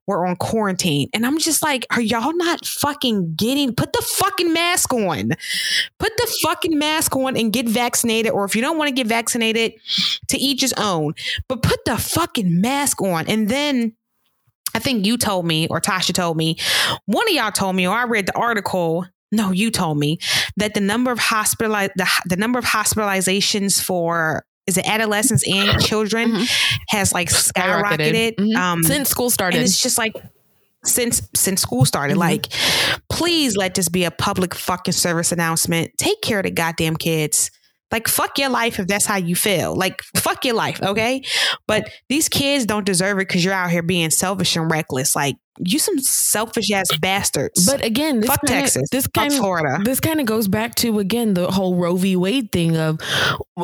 [0.06, 4.52] were on quarantine and i'm just like are y'all not fucking getting put the fucking
[4.52, 5.30] mask on
[6.04, 9.06] put the fucking mask on and get vaccinated or if you don't want to get
[9.06, 9.72] vaccinated
[10.28, 11.14] to each his own
[11.48, 13.94] but put the fucking mask on and then
[14.74, 16.56] I think you told me, or Tasha told me,
[17.06, 19.06] one of y'all told me, or I read the article.
[19.30, 20.18] No, you told me
[20.56, 25.80] that the number of hospitaliz the, the number of hospitalizations for is it adolescents and
[25.80, 26.50] children Mhm.
[26.88, 28.34] has like skyrocketed.
[28.34, 28.56] Mhm.
[28.56, 30.14] Um, since school started it's just like
[30.84, 32.20] since since school started, Mhm.
[32.20, 32.46] like
[33.10, 35.90] please let this be a public fucking service announcement.
[35.98, 37.50] Take care of the goddamn kids.
[37.92, 39.76] Like fuck your life if that's how you feel.
[39.76, 41.22] Like fuck your life, okay?
[41.68, 45.14] But these kids don't deserve it because you're out here being selfish and reckless.
[45.14, 47.64] Like you some selfish ass bastards.
[47.64, 48.88] But again, this fuck kinda, Texas.
[48.90, 49.78] This kind of Florida.
[49.84, 52.16] this kind of goes back to again the whole Roe v.
[52.16, 52.98] Wade thing of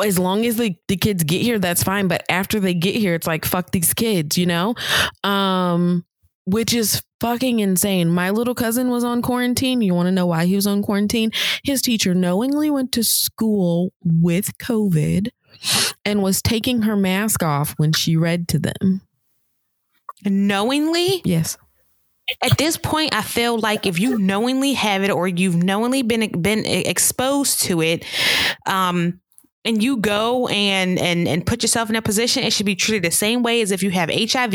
[0.05, 2.07] as long as the, the kids get here, that's fine.
[2.07, 4.77] But after they get here, it's like fuck these kids, you know?
[5.25, 6.05] Um,
[6.45, 8.09] which is fucking insane.
[8.11, 9.83] My little cousin was on quarantine.
[9.83, 11.31] You want to know why he was on quarantine?
[11.63, 15.29] His teacher knowingly went to school with COVID
[16.05, 19.03] and was taking her mask off when she read to them.
[20.25, 21.57] Knowingly, Yes.
[22.43, 26.43] at this point, I feel like if you knowingly have it or you've knowingly been
[26.43, 28.05] been exposed to it,
[28.67, 29.21] um,
[29.64, 33.03] and you go and and and put yourself in a position, it should be treated
[33.05, 34.55] the same way as if you have HIV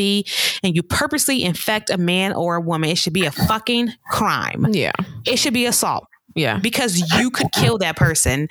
[0.64, 2.90] and you purposely infect a man or a woman.
[2.90, 4.68] It should be a fucking crime.
[4.72, 4.94] Yeah.
[5.26, 6.58] It should be assault Yeah.
[6.60, 8.48] because you could kill that person.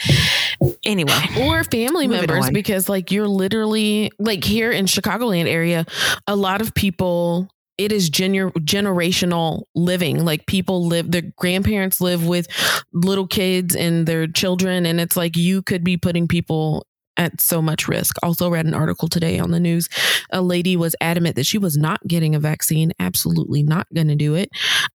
[0.85, 5.85] Anyway, or family members because like you're literally like here in Chicagoland area,
[6.27, 10.25] a lot of people it is gener- generational living.
[10.25, 12.47] Like people live, their grandparents live with
[12.93, 17.63] little kids and their children, and it's like you could be putting people at so
[17.63, 18.17] much risk.
[18.23, 19.89] Also, read an article today on the news.
[20.31, 24.17] A lady was adamant that she was not getting a vaccine, absolutely not going to
[24.17, 24.51] do it.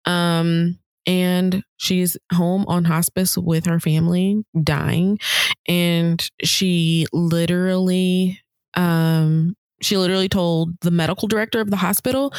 [0.06, 5.18] Um, and she's home on hospice with her family, dying.
[5.68, 8.40] And she literally,
[8.76, 12.34] um, she literally told the medical director of the hospital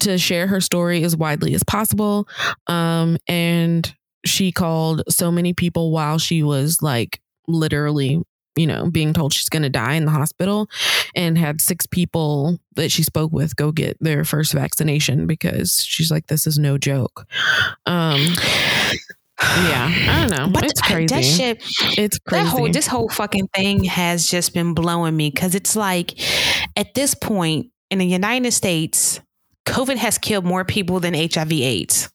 [0.00, 2.28] to share her story as widely as possible.
[2.66, 8.22] Um, and she called so many people while she was like literally
[8.58, 10.68] you know, being told she's going to die in the hospital
[11.14, 16.10] and had six people that she spoke with go get their first vaccination because she's
[16.10, 17.24] like, this is no joke.
[17.86, 18.26] Um,
[19.40, 20.52] yeah, I don't know.
[20.52, 21.14] But it's crazy.
[21.14, 21.62] That shit,
[21.98, 22.44] it's crazy.
[22.44, 26.20] That whole, this whole fucking thing has just been blowing me because it's like
[26.76, 29.20] at this point in the United States,
[29.66, 32.10] COVID has killed more people than HIV/AIDS.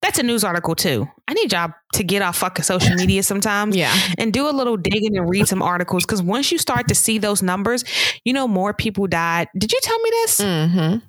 [0.00, 1.08] That's a news article too.
[1.26, 3.76] I need y'all to get off fucking social media sometimes.
[3.76, 3.94] Yeah.
[4.16, 6.06] And do a little digging and read some articles.
[6.06, 7.84] Cause once you start to see those numbers,
[8.24, 9.48] you know, more people died.
[9.58, 10.40] Did you tell me this?
[10.40, 11.07] Mm-hmm.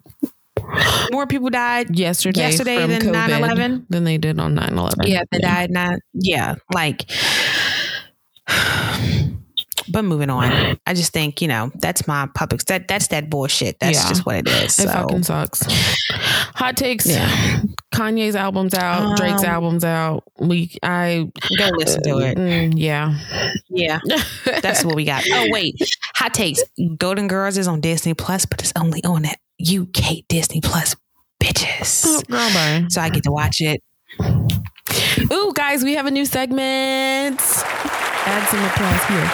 [1.12, 5.08] More people died yesterday, yesterday than 9 11 than they did on 9 11.
[5.08, 5.54] Yeah, they yeah.
[5.56, 6.00] died not.
[6.14, 6.56] Yeah.
[6.74, 7.10] Like,
[9.92, 12.64] but moving on, I just think you know that's my public.
[12.66, 13.80] That that's that bullshit.
[13.80, 14.10] That's yeah.
[14.10, 14.80] just what it is.
[14.80, 14.92] It so.
[14.92, 15.64] fucking sucks.
[16.56, 17.06] Hot takes.
[17.08, 17.62] Yeah.
[17.94, 19.02] Kanye's album's out.
[19.02, 20.24] Um, Drake's album's out.
[20.40, 22.38] We I go listen to it.
[22.38, 23.18] Mm, yeah.
[23.70, 24.00] Yeah.
[24.62, 25.24] that's what we got.
[25.32, 25.76] Oh wait,
[26.16, 26.62] hot takes.
[26.98, 30.96] Golden Girls is on Disney Plus, but it's only on that UK Disney Plus.
[31.44, 32.04] Bitches.
[32.06, 32.90] Oh, girl.
[32.90, 33.82] So I get to watch it.
[35.32, 37.40] Ooh, guys, we have a new segment.
[37.42, 39.30] Add some applause here.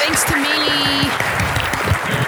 [0.00, 1.08] Thanks to me.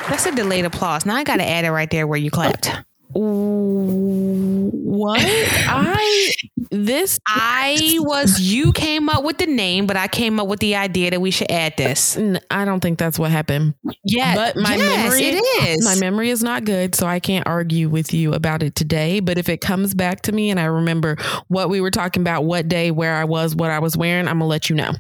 [0.09, 1.07] That's a delayed applause.
[1.07, 2.71] Now I got to add it right there where you clapped.
[3.13, 5.21] What?
[5.23, 6.31] I
[6.71, 10.77] this I was you came up with the name, but I came up with the
[10.77, 12.17] idea that we should add this.
[12.51, 13.75] I don't think that's what happened.
[14.05, 15.85] Yeah, but my yes, memory it is.
[15.85, 19.21] My memory is not good, so I can't argue with you about it today.
[19.21, 21.17] But if it comes back to me and I remember
[21.49, 24.39] what we were talking about, what day, where I was, what I was wearing, I'm
[24.39, 24.93] gonna let you know.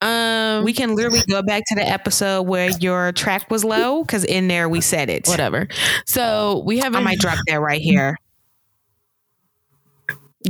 [0.00, 4.24] Um, we can literally go back to the episode where your track was low because
[4.24, 5.26] in there we said it.
[5.26, 5.68] Whatever.
[6.06, 6.94] So we have.
[6.94, 8.16] I might drop that right here.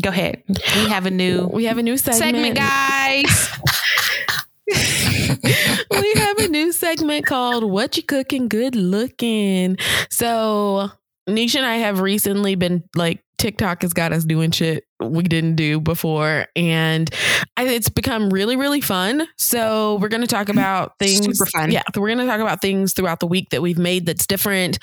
[0.01, 0.43] Go ahead.
[0.49, 3.51] We have a new we have a new segment, segment guys.
[5.91, 9.79] we have a new segment called What You Cooking Good Looking.
[10.11, 10.91] So
[11.29, 15.57] Nisha and I have recently been like TikTok has got us doing shit we didn't
[15.57, 16.47] do before.
[16.57, 17.11] And
[17.59, 19.27] it's become really really fun.
[19.37, 21.71] So we're going to talk about things super fun.
[21.71, 24.79] Yeah we're going to talk about things throughout the week that we've made that's different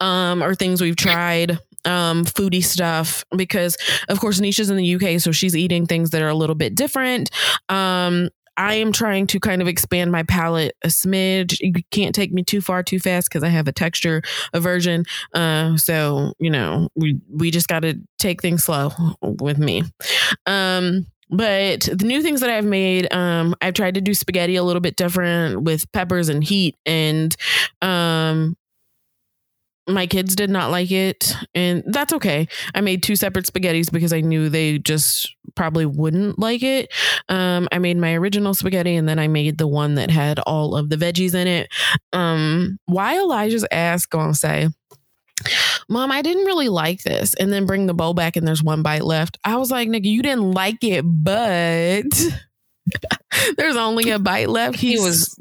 [0.00, 3.76] um or things we've tried um, foodie stuff because,
[4.08, 6.74] of course, Nisha's in the UK, so she's eating things that are a little bit
[6.74, 7.30] different.
[7.68, 11.58] Um, I am trying to kind of expand my palette a smidge.
[11.60, 15.04] You can't take me too far too fast because I have a texture aversion.
[15.34, 18.92] Uh, so you know, we we just got to take things slow
[19.22, 19.82] with me.
[20.46, 24.62] Um, but the new things that I've made, um, I've tried to do spaghetti a
[24.62, 27.34] little bit different with peppers and heat, and
[27.82, 28.56] um,
[29.88, 34.12] my kids did not like it and that's okay i made two separate spaghettis because
[34.12, 36.92] i knew they just probably wouldn't like it
[37.28, 40.76] um, i made my original spaghetti and then i made the one that had all
[40.76, 41.68] of the veggies in it
[42.12, 44.68] um, why elijah's ass gonna say
[45.88, 47.34] Mom, I didn't really like this.
[47.34, 49.38] And then bring the bowl back and there's one bite left.
[49.44, 52.04] I was like, nigga, you didn't like it, but
[53.56, 54.78] there's only a bite left.
[54.78, 55.38] He was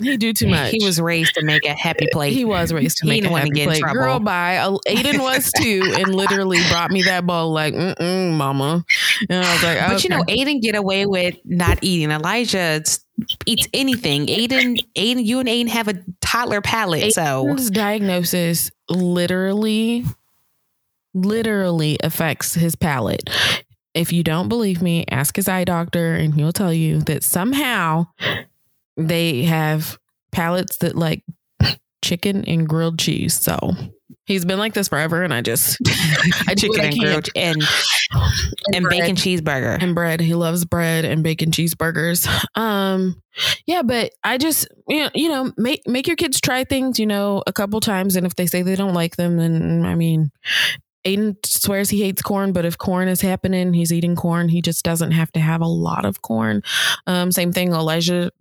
[0.00, 0.70] he do too much.
[0.70, 2.32] He was raised to make a happy plate.
[2.32, 3.82] He was raised to make a happy plate.
[3.82, 4.58] Girl, bye.
[4.86, 8.84] Aiden was too, and literally brought me that bowl like, mm mama.
[9.28, 12.10] And I was like, but you know, Aiden get away with not eating.
[12.10, 12.82] Elijah
[13.46, 14.26] eats anything.
[14.26, 17.02] Aiden, Aiden, you and Aiden have a toddler palate.
[17.02, 20.04] Aiden's so diagnosis literally,
[21.14, 23.28] literally affects his palate.
[23.94, 28.06] If you don't believe me, ask his eye doctor, and he'll tell you that somehow
[28.98, 29.98] they have
[30.32, 31.22] palettes that like
[32.02, 33.38] chicken and grilled cheese.
[33.40, 33.58] So
[34.26, 35.78] he's been like this forever, and I just
[36.48, 37.62] I chicken and grilled and
[38.12, 40.20] and, and bacon cheeseburger and bread.
[40.20, 42.28] He loves bread and bacon cheeseburgers.
[42.56, 43.22] Um,
[43.66, 47.06] yeah, but I just you know, you know make make your kids try things, you
[47.06, 50.30] know, a couple times, and if they say they don't like them, then I mean.
[51.04, 54.48] Aiden swears he hates corn, but if corn is happening, he's eating corn.
[54.48, 56.60] He just doesn't have to have a lot of corn.
[57.06, 57.72] Um, same thing.
[57.72, 58.32] Elijah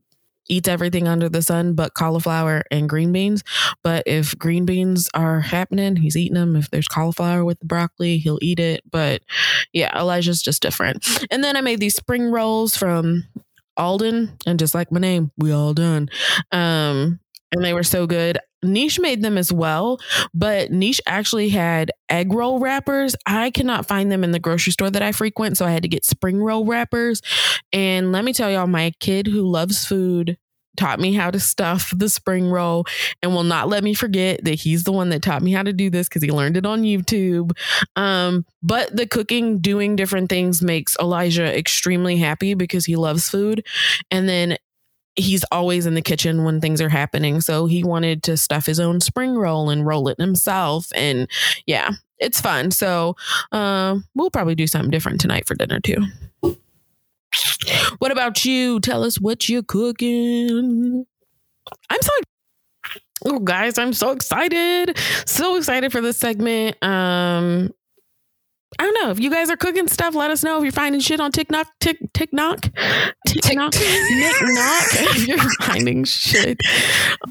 [0.49, 3.43] eats everything under the sun but cauliflower and green beans.
[3.83, 6.55] But if green beans are happening, he's eating them.
[6.55, 8.81] If there's cauliflower with the broccoli, he'll eat it.
[8.89, 9.21] But
[9.73, 11.05] yeah, Elijah's just different.
[11.31, 13.25] And then I made these spring rolls from
[13.75, 16.09] Alden, and just like my name, we all done.
[16.51, 17.19] Um,
[17.51, 18.39] and they were so good.
[18.63, 19.99] Niche made them as well,
[20.33, 23.15] but Niche actually had egg roll wrappers.
[23.25, 25.89] I cannot find them in the grocery store that I frequent, so I had to
[25.89, 27.21] get spring roll wrappers.
[27.71, 30.37] And let me tell y'all, my kid who loves food
[30.77, 32.85] taught me how to stuff the spring roll
[33.21, 35.73] and will not let me forget that he's the one that taught me how to
[35.73, 37.51] do this because he learned it on YouTube.
[37.95, 43.65] Um, but the cooking, doing different things makes Elijah extremely happy because he loves food.
[44.11, 44.57] And then
[45.17, 47.41] he's always in the kitchen when things are happening.
[47.41, 50.91] So he wanted to stuff his own spring roll and roll it himself.
[50.95, 51.27] And
[51.65, 52.71] yeah, it's fun.
[52.71, 53.15] So
[53.51, 56.05] uh, we'll probably do something different tonight for dinner too.
[57.99, 58.79] What about you?
[58.79, 61.05] Tell us what you're cooking.
[61.89, 62.11] I'm so
[63.25, 64.97] Oh guys, I'm so excited.
[65.25, 66.81] So excited for this segment.
[66.83, 67.73] Um
[68.79, 70.13] I don't know if you guys are cooking stuff.
[70.13, 72.61] Let us know if you're finding shit on TikTok, Tik TikTok,
[73.27, 73.73] TikTok, TikTok.
[74.99, 76.59] If you're finding shit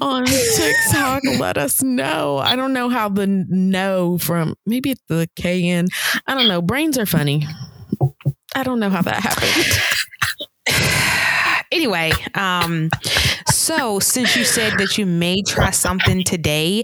[0.01, 2.37] on TikTok, let us know.
[2.37, 5.87] I don't know how the no from maybe it's the K in.
[6.25, 6.61] I don't know.
[6.61, 7.45] Brains are funny.
[8.55, 9.81] I don't know how that happened.
[11.71, 12.89] anyway, um,
[13.49, 16.83] so since you said that you may try something today,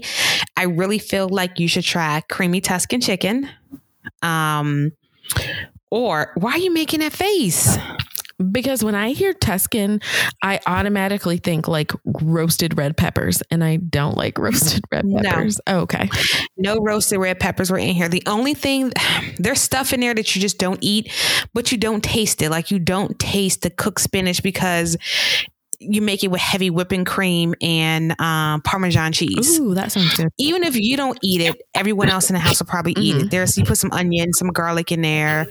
[0.56, 3.48] I really feel like you should try creamy Tuscan chicken.
[4.22, 4.92] Um,
[5.90, 7.78] or why are you making that face?
[8.50, 10.00] Because when I hear Tuscan,
[10.42, 15.60] I automatically think like roasted red peppers, and I don't like roasted red peppers.
[15.68, 15.76] No.
[15.76, 16.10] Oh, okay.
[16.56, 18.08] No roasted red peppers were in here.
[18.08, 18.92] The only thing,
[19.38, 21.12] there's stuff in there that you just don't eat,
[21.54, 22.50] but you don't taste it.
[22.50, 24.96] Like you don't taste the cooked spinach because
[25.80, 29.58] you make it with heavy whipping cream and um, Parmesan cheese.
[29.58, 30.28] Ooh, that sounds good.
[30.38, 33.26] Even if you don't eat it, everyone else in the house will probably eat mm-hmm.
[33.26, 33.30] it.
[33.30, 35.46] There's you put some onion, some garlic in there.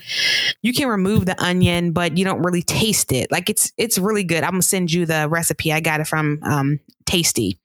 [0.62, 3.32] You can remove the onion, but you don't really taste it.
[3.32, 4.44] Like it's it's really good.
[4.44, 5.72] I'm gonna send you the recipe.
[5.72, 7.60] I got it from um, Tasty.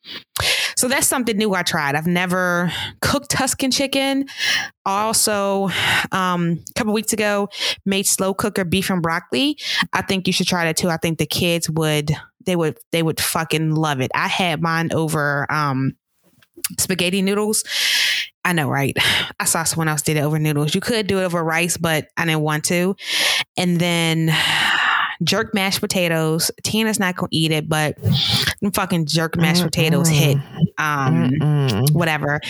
[0.77, 1.97] So that's something new I tried.
[1.97, 4.27] I've never cooked Tuscan chicken.
[4.87, 5.71] Also,
[6.13, 7.49] um, a couple weeks ago,
[7.85, 9.59] made slow cooker beef and broccoli.
[9.93, 10.89] I think you should try that too.
[10.89, 12.13] I think the kids would
[12.49, 14.11] they would they would fucking love it.
[14.15, 15.97] I had mine over um
[16.79, 17.63] spaghetti noodles.
[18.45, 18.97] I know, right?
[19.39, 20.75] I saw someone else did it over noodles.
[20.75, 22.97] You could do it over rice, but I didn't want to.
[23.59, 24.35] And then
[25.23, 26.51] jerk mashed potatoes.
[26.63, 27.97] Tiana's not gonna eat it, but
[28.73, 30.39] fucking jerk mashed potatoes hit.
[30.79, 31.93] Um, Mm-mm.
[31.93, 32.41] whatever.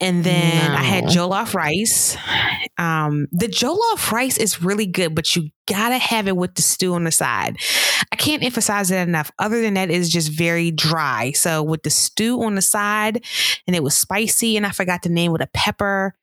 [0.00, 0.78] And then no.
[0.78, 2.16] I had jollof rice.
[2.78, 6.94] Um, the jollof rice is really good, but you gotta have it with the stew
[6.94, 7.56] on the side.
[8.12, 9.32] I can't emphasize it enough.
[9.40, 11.32] Other than that, it's just very dry.
[11.32, 13.24] So with the stew on the side,
[13.66, 16.14] and it was spicy, and I forgot the name of the pepper.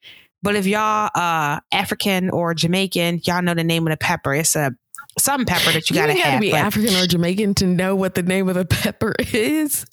[0.42, 4.34] But if y'all uh African or Jamaican, y'all know the name of the pepper.
[4.34, 4.74] It's a
[5.18, 8.24] some pepper that you, you gotta, gotta be African or Jamaican to know what the
[8.24, 9.86] name of the pepper is.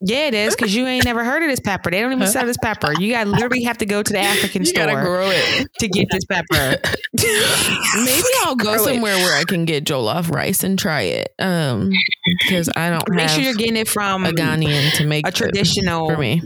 [0.00, 1.90] Yeah, it is because you ain't never heard of this pepper.
[1.90, 2.92] They don't even sell this pepper.
[2.98, 5.68] You got literally have to go to the African you store grow it.
[5.78, 6.80] to get this pepper.
[7.14, 9.18] Maybe I'll go grow somewhere it.
[9.18, 11.34] where I can get jollof rice and try it.
[11.38, 11.92] Um,
[12.40, 16.08] because I don't make sure you're getting it from a Ghanaian to make a traditional
[16.08, 16.42] for me.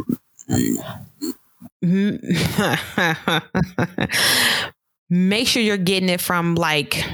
[5.10, 7.04] make sure you're getting it from like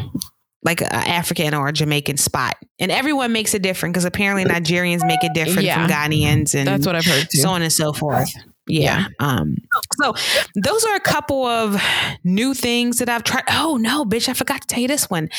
[0.62, 2.56] like an African or a Jamaican spot.
[2.78, 5.86] And everyone makes it different because apparently Nigerians make it different yeah.
[5.86, 7.40] from Ghanaians and that's what I've heard too.
[7.40, 8.30] so on and so forth.
[8.66, 8.80] Yeah.
[8.80, 9.06] yeah.
[9.18, 9.56] Um,
[10.00, 10.14] so
[10.54, 11.80] those are a couple of
[12.24, 13.44] new things that I've tried.
[13.50, 15.30] Oh no, bitch, I forgot to tell you this one.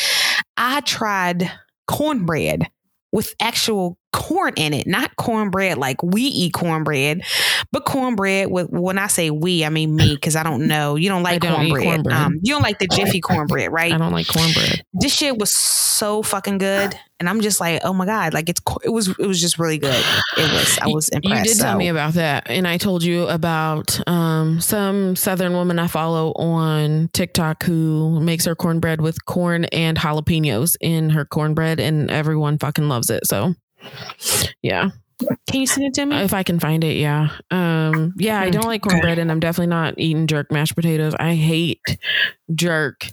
[0.58, 1.52] I tried
[1.88, 2.70] cornbread
[3.12, 7.24] with actual corn in it, not cornbread like we eat cornbread,
[7.72, 10.96] but cornbread with when I say we, I mean me because I don't know.
[10.96, 11.84] You don't like don't cornbread.
[11.84, 12.16] cornbread.
[12.16, 13.94] Um, you don't like the Jiffy cornbread, right?
[13.94, 14.84] I don't like cornbread.
[14.94, 18.62] This shit was so fucking good, and I'm just like, oh my god, like it's
[18.84, 20.04] it was it was just really good.
[20.38, 21.46] It was I was impressed.
[21.46, 21.64] You did so.
[21.64, 26.32] tell me about that, and I told you about um, some Southern woman I follow
[26.34, 32.58] on TikTok who makes her cornbread with corn and jalapenos in her cornbread, and everyone
[32.58, 33.26] fucking loves it.
[33.28, 33.56] So
[34.62, 34.90] yeah.
[35.48, 36.16] Can you send it to me?
[36.18, 37.30] If I can find it, yeah.
[37.52, 41.14] Um, yeah, I don't like cornbread and I'm definitely not eating jerk mashed potatoes.
[41.20, 42.00] I hate
[42.54, 43.08] jerk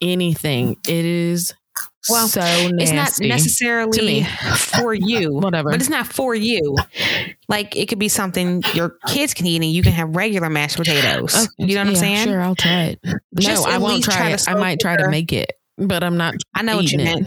[0.00, 0.76] anything.
[0.88, 1.54] It is
[2.08, 4.24] well, so it's not necessarily
[4.56, 6.76] for you, whatever, but it's not for you.
[7.48, 10.76] Like it could be something your kids can eat, and you can have regular mashed
[10.76, 11.34] potatoes.
[11.34, 11.48] Okay.
[11.58, 12.26] You know what yeah, I'm saying?
[12.26, 13.00] Sure, I'll try it.
[13.38, 14.44] Just no, I won't try, try it.
[14.48, 16.34] I might try to make it, but I'm not.
[16.54, 17.26] I know what you meant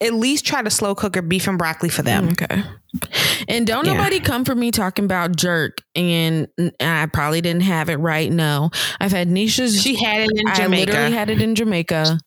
[0.00, 2.28] at least try to slow cook cooker beef and broccoli for them.
[2.28, 2.62] Mm, okay.
[3.48, 3.94] And don't yeah.
[3.94, 6.48] nobody come for me talking about jerk and,
[6.80, 8.30] I probably didn't have it right.
[8.30, 9.82] No, I've had Nisha's.
[9.82, 10.64] She had it in Jamaica.
[10.64, 12.18] I literally had it in Jamaica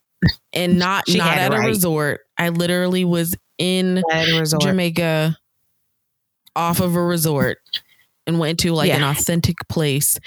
[0.54, 2.22] and not not at a resort.
[2.38, 4.04] I literally was in
[4.62, 5.38] Jamaica
[6.56, 7.60] off of a resort
[8.26, 8.98] and went to like yeah.
[8.98, 10.18] an authentic place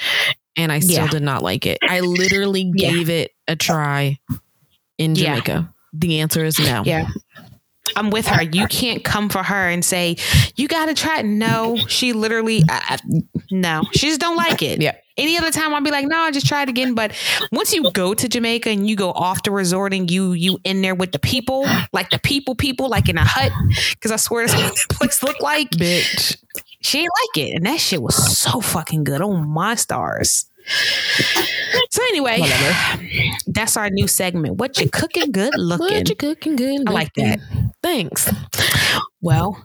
[0.56, 1.08] and I still yeah.
[1.08, 1.78] did not like it.
[1.82, 4.18] I literally gave it a try
[4.98, 5.72] in Jamaica.
[5.92, 6.82] The answer is no.
[6.84, 7.08] Yeah.
[7.96, 8.42] I'm with her.
[8.42, 10.16] You can't come for her and say
[10.56, 11.22] you got to try.
[11.22, 12.98] No, she literally, uh,
[13.50, 14.80] no, she just don't like it.
[14.80, 14.96] Yeah.
[15.16, 16.94] Any other time, I'll be like, no, I just tried again.
[16.94, 17.12] But
[17.52, 20.80] once you go to Jamaica and you go off the resort and you you in
[20.82, 23.52] there with the people, like the people, people, like in a hut,
[23.90, 25.70] because I swear that's what the place looked like.
[25.72, 26.36] Bitch,
[26.80, 29.20] she ain't like it, and that shit was so fucking good.
[29.20, 30.46] Oh my stars.
[31.90, 33.04] So anyway, Whatever.
[33.48, 34.56] that's our new segment.
[34.56, 35.86] What you cooking good looking?
[35.98, 36.80] What you cooking good?
[36.80, 36.88] Looking.
[36.88, 37.40] I like that.
[37.82, 38.30] Thanks.
[39.20, 39.64] Well,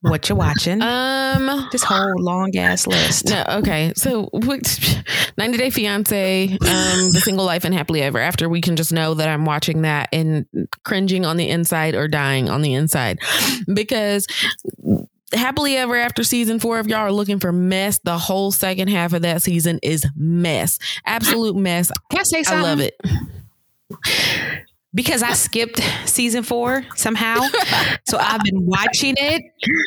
[0.00, 0.82] what you watching?
[0.82, 3.28] Um, this whole long ass list.
[3.28, 3.92] No, okay.
[3.96, 4.28] So,
[5.38, 8.48] 90 Day Fiance, um, The Single Life and Happily Ever After.
[8.48, 10.46] We can just know that I'm watching that and
[10.84, 13.18] cringing on the inside or dying on the inside
[13.72, 14.26] because
[15.32, 19.12] happily ever after season four if y'all are looking for mess the whole second half
[19.12, 20.78] of that season is mess.
[21.06, 21.90] Absolute mess.
[22.10, 22.96] Can i say something i love it
[24.94, 27.40] because I skipped season four somehow.
[28.06, 29.42] so I've been watching it.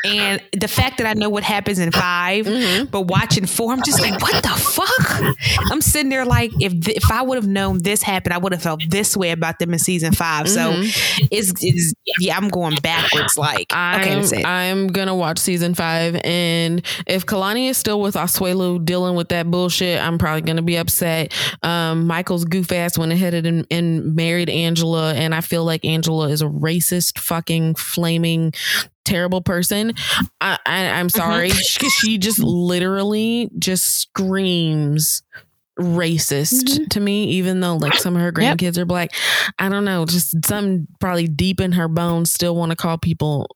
[0.06, 2.86] And the fact that I know what happens in 5 mm-hmm.
[2.86, 5.36] but watching four, I'm just like, what the fuck?
[5.72, 8.64] I'm sitting there like, if if I would have known this happened, I would have
[8.64, 10.54] felt this way about them in season 5 mm-hmm.
[10.56, 13.38] So it's, it's, yeah, I'm going backwards.
[13.38, 16.16] Like, I'm, okay, I'm gonna watch season five.
[16.24, 20.78] And if Kalani is still with Asuelu dealing with that bullshit, I'm probably gonna be
[20.78, 21.34] upset.
[21.62, 25.86] Um, Michael's goof ass went ahead and, and married Angela Angela, and I feel like
[25.86, 28.54] Angela is a racist, fucking flaming
[29.04, 29.94] terrible person.
[30.42, 31.18] I, I am mm-hmm.
[31.18, 35.24] sorry because she just literally just screams
[35.80, 36.86] racist mm-hmm.
[36.86, 38.78] to me, even though like some of her grandkids yep.
[38.78, 39.12] are black.
[39.60, 43.48] I don't know, just some probably deep in her bones still want to call people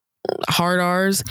[0.49, 1.23] hard R's.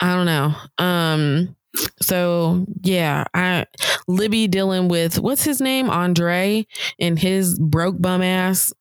[0.00, 0.54] I don't know.
[0.84, 1.56] Um
[2.00, 3.66] so yeah, I
[4.06, 6.66] Libby dealing with what's his name, Andrei,
[7.00, 8.72] and his broke bum ass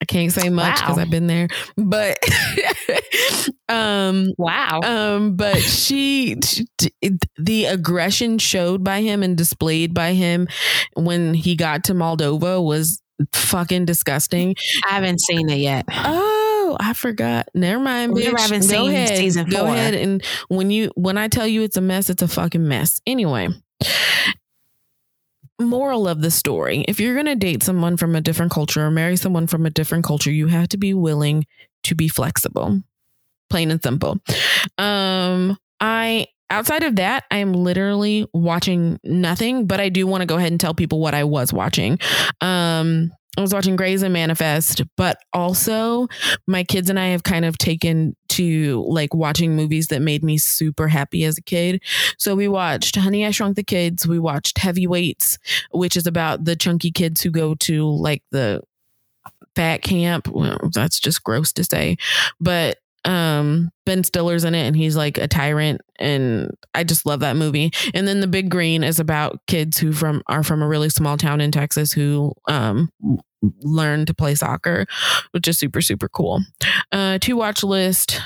[0.00, 1.02] I can't say much because wow.
[1.02, 2.18] I've been there, but
[3.68, 4.80] um, wow.
[4.84, 6.66] Um, but she, she,
[7.36, 10.46] the aggression showed by him and displayed by him
[10.94, 14.54] when he got to Moldova was fucking disgusting.
[14.86, 15.86] I haven't seen it yet.
[15.90, 17.48] Oh, I forgot.
[17.54, 18.34] Never mind, bitch.
[18.34, 19.16] I haven't Go seen ahead.
[19.16, 19.60] season four.
[19.60, 22.66] Go ahead and when you when I tell you it's a mess, it's a fucking
[22.66, 23.00] mess.
[23.06, 23.48] Anyway,
[25.60, 28.90] moral of the story if you're going to date someone from a different culture or
[28.90, 31.44] marry someone from a different culture you have to be willing
[31.82, 32.80] to be flexible
[33.50, 34.18] plain and simple.
[34.76, 40.26] Um i outside of that i am literally watching nothing but i do want to
[40.26, 41.98] go ahead and tell people what i was watching.
[42.40, 46.08] Um I was watching Grey's and Manifest, but also
[46.48, 50.38] my kids and I have kind of taken to like watching movies that made me
[50.38, 51.80] super happy as a kid.
[52.18, 54.08] So we watched Honey, I Shrunk the Kids.
[54.08, 55.38] We watched Heavyweights,
[55.70, 58.60] which is about the chunky kids who go to like the
[59.54, 60.26] fat camp.
[60.26, 61.96] Well, that's just gross to say,
[62.40, 67.20] but um Ben Stiller's in it and he's like a tyrant and I just love
[67.20, 67.70] that movie.
[67.94, 71.16] And then The Big Green is about kids who from are from a really small
[71.16, 72.90] town in Texas who um
[73.60, 74.86] learn to play soccer,
[75.32, 76.40] which is super super cool.
[76.92, 78.20] Uh to watch list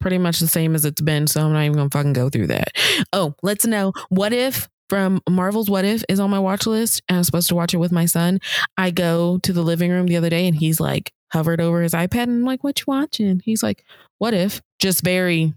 [0.00, 2.28] pretty much the same as it's been, so I'm not even going to fucking go
[2.28, 2.72] through that.
[3.14, 7.16] Oh, let's know what if from Marvel's What If is on my watch list and
[7.16, 8.38] I'm supposed to watch it with my son.
[8.76, 11.94] I go to the living room the other day and he's like hovered over his
[11.94, 13.40] iPad and I'm like, what you watching?
[13.44, 13.82] He's like,
[14.18, 14.60] what if?
[14.78, 15.54] Just very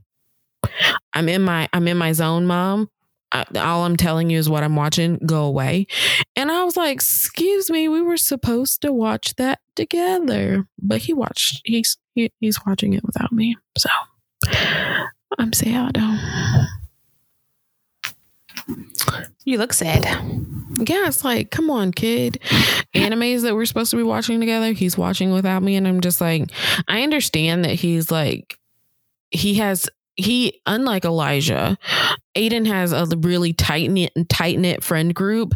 [1.13, 2.89] I'm in my I'm in my zone, mom.
[3.31, 5.17] I, all I'm telling you is what I'm watching.
[5.25, 5.87] Go away.
[6.35, 10.67] And I was like, excuse me, we were supposed to watch that together.
[10.81, 13.57] But he watched he's he, he's watching it without me.
[13.77, 13.89] So
[15.37, 15.97] I'm sad.
[19.45, 20.05] You look sad.
[20.05, 22.39] Yeah, it's like, come on, kid.
[22.93, 25.75] Animes that we're supposed to be watching together, he's watching without me.
[25.75, 26.51] And I'm just like,
[26.87, 28.59] I understand that he's like,
[29.31, 31.77] he has he unlike Elijah,
[32.37, 35.53] Aiden has a really tight knit tight knit friend group,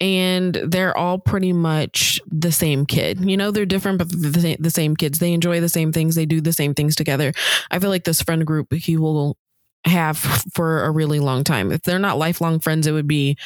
[0.00, 3.20] and they're all pretty much the same kid.
[3.28, 5.18] You know, they're different, but the, the same kids.
[5.18, 6.14] They enjoy the same things.
[6.14, 7.32] They do the same things together.
[7.70, 9.36] I feel like this friend group he will
[9.84, 10.18] have
[10.54, 11.70] for a really long time.
[11.72, 13.36] If they're not lifelong friends, it would be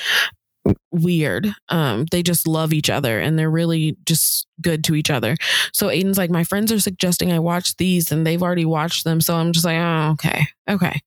[0.90, 1.48] weird.
[1.68, 5.36] Um, they just love each other and they're really just good to each other.
[5.72, 9.20] So Aiden's like, my friends are suggesting I watch these and they've already watched them.
[9.20, 11.00] So I'm just like, oh, okay, okay.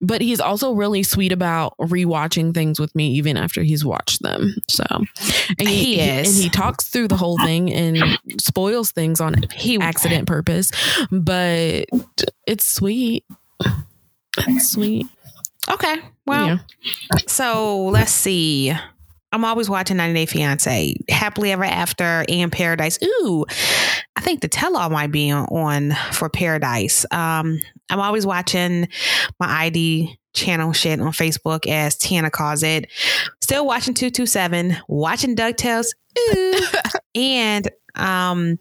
[0.00, 4.54] But he's also really sweet about rewatching things with me even after he's watched them.
[4.68, 4.84] So,
[5.58, 6.34] and he, He is.
[6.34, 10.70] and he talks through the whole thing and spoils things on He accident purpose,
[11.10, 11.84] but
[12.46, 13.24] it's sweet.
[14.38, 15.06] It's sweet.
[15.68, 15.96] Okay.
[16.26, 16.58] Well, yeah.
[17.26, 18.72] so let's see.
[19.32, 22.98] I'm always watching 90 Day Fiance, Happily Ever After, and Paradise.
[23.02, 23.44] Ooh,
[24.16, 27.06] I think the tell all might be on, for Paradise.
[27.10, 28.88] Um, I'm always watching
[29.38, 32.90] my ID channel shit on Facebook, as Tiana calls it.
[33.40, 35.88] Still watching 227, watching DuckTales.
[36.18, 36.60] Ooh.
[37.14, 38.58] and um,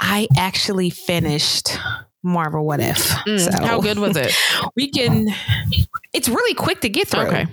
[0.00, 1.76] I actually finished
[2.22, 2.96] Marvel What If.
[2.98, 4.34] Mm, so How good was it?
[4.76, 5.28] we can
[6.12, 7.22] it's really quick to get through.
[7.22, 7.46] Okay.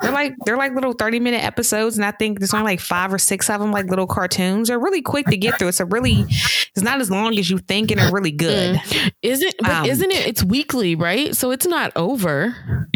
[0.00, 3.14] They're like they're like little 30 minute episodes and I think there's only like 5
[3.14, 4.68] or 6 of them like little cartoons.
[4.68, 5.68] They're really quick to get through.
[5.68, 8.80] It's a really it's not as long as you think and they're really good.
[9.22, 9.54] Is it?
[9.60, 10.26] But Um, isn't it?
[10.26, 11.34] It's weekly, right?
[11.36, 12.88] So it's not over.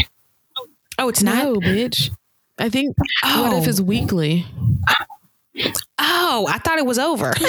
[0.98, 1.44] Oh, it's not.
[1.44, 2.10] No, bitch.
[2.58, 4.46] I think what if is weekly?
[5.98, 7.32] Oh, I thought it was over.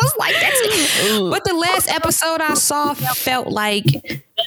[0.00, 1.18] I was like that's.
[1.30, 3.84] But the last episode I saw felt like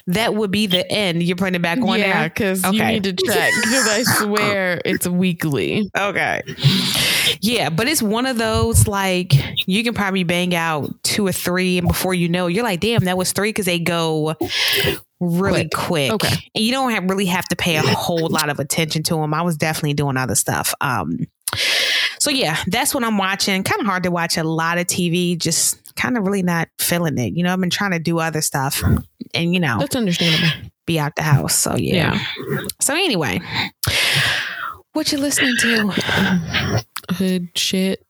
[0.07, 1.23] that would be the end.
[1.23, 3.53] You're putting it back on yeah, because you need to check.
[3.63, 5.89] Because I swear it's weekly.
[5.97, 6.41] Okay.
[7.41, 9.33] Yeah, but it's one of those like
[9.67, 13.03] you can probably bang out two or three, and before you know, you're like, damn,
[13.05, 14.35] that was three because they go
[15.19, 16.11] really quick.
[16.11, 16.35] Okay.
[16.55, 19.33] And you don't have, really have to pay a whole lot of attention to them.
[19.33, 20.73] I was definitely doing other stuff.
[20.81, 21.27] Um,
[22.21, 23.63] so yeah, that's what I'm watching.
[23.63, 27.17] Kind of hard to watch a lot of TV, just kind of really not feeling
[27.17, 27.33] it.
[27.35, 28.83] You know, I've been trying to do other stuff
[29.33, 30.69] and, you know, That's understandable.
[30.85, 31.55] be out the house.
[31.55, 32.19] So yeah.
[32.79, 33.41] So anyway,
[34.93, 35.87] what you listening to?
[37.09, 38.05] Hood shit.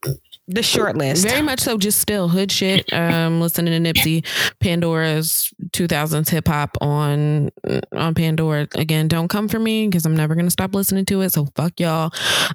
[0.48, 1.26] The short list.
[1.26, 2.92] Very much so, just still hood shit.
[2.92, 4.26] Um, listening to Nipsey,
[4.60, 7.52] Pandora's 2000s hip hop on
[7.94, 8.68] on Pandora.
[8.76, 11.32] Again, don't come for me because I'm never gonna stop listening to it.
[11.32, 12.12] So fuck y'all.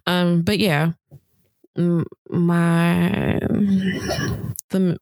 [0.07, 0.93] Um, but yeah,
[2.31, 3.39] my
[4.71, 4.99] the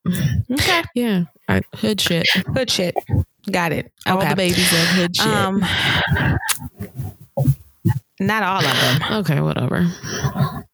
[0.52, 0.82] Okay.
[0.94, 2.28] yeah, I, hood shit.
[2.28, 2.94] hood shit.
[3.50, 3.92] Got it.
[4.06, 4.28] All Okay.
[4.30, 5.26] the babies love hood shit.
[5.26, 5.60] Um,
[8.20, 9.86] not all of them, okay, whatever.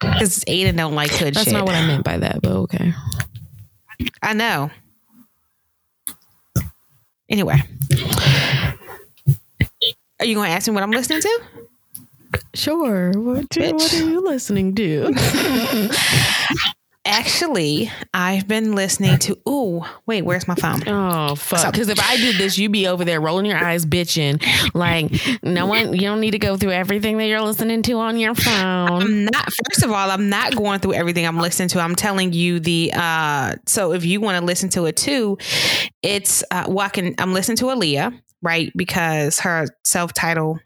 [0.01, 1.53] because Aiden don't like hood That's shit.
[1.55, 2.93] not what I meant by that, but okay.
[4.23, 4.71] I know.
[7.29, 7.63] Anyway,
[10.19, 11.41] are you going to ask me what I'm listening to?
[12.61, 13.13] Sure.
[13.13, 13.73] What, Bitch.
[13.73, 15.11] what are you listening to?
[17.07, 19.39] Actually, I've been listening to.
[19.49, 20.87] Ooh, wait, where's my phone?
[20.87, 21.73] Oh fuck!
[21.73, 24.45] Because if I did this, you'd be over there rolling your eyes, bitching.
[24.75, 25.11] Like
[25.43, 28.35] no one, you don't need to go through everything that you're listening to on your
[28.35, 29.03] phone.
[29.03, 29.49] I'm not.
[29.71, 31.81] First of all, I'm not going through everything I'm listening to.
[31.81, 32.93] I'm telling you the.
[32.95, 35.39] uh So if you want to listen to it too,
[36.03, 37.15] it's uh, well, I can.
[37.17, 38.71] I'm listening to Aaliyah, right?
[38.77, 40.61] Because her self-titled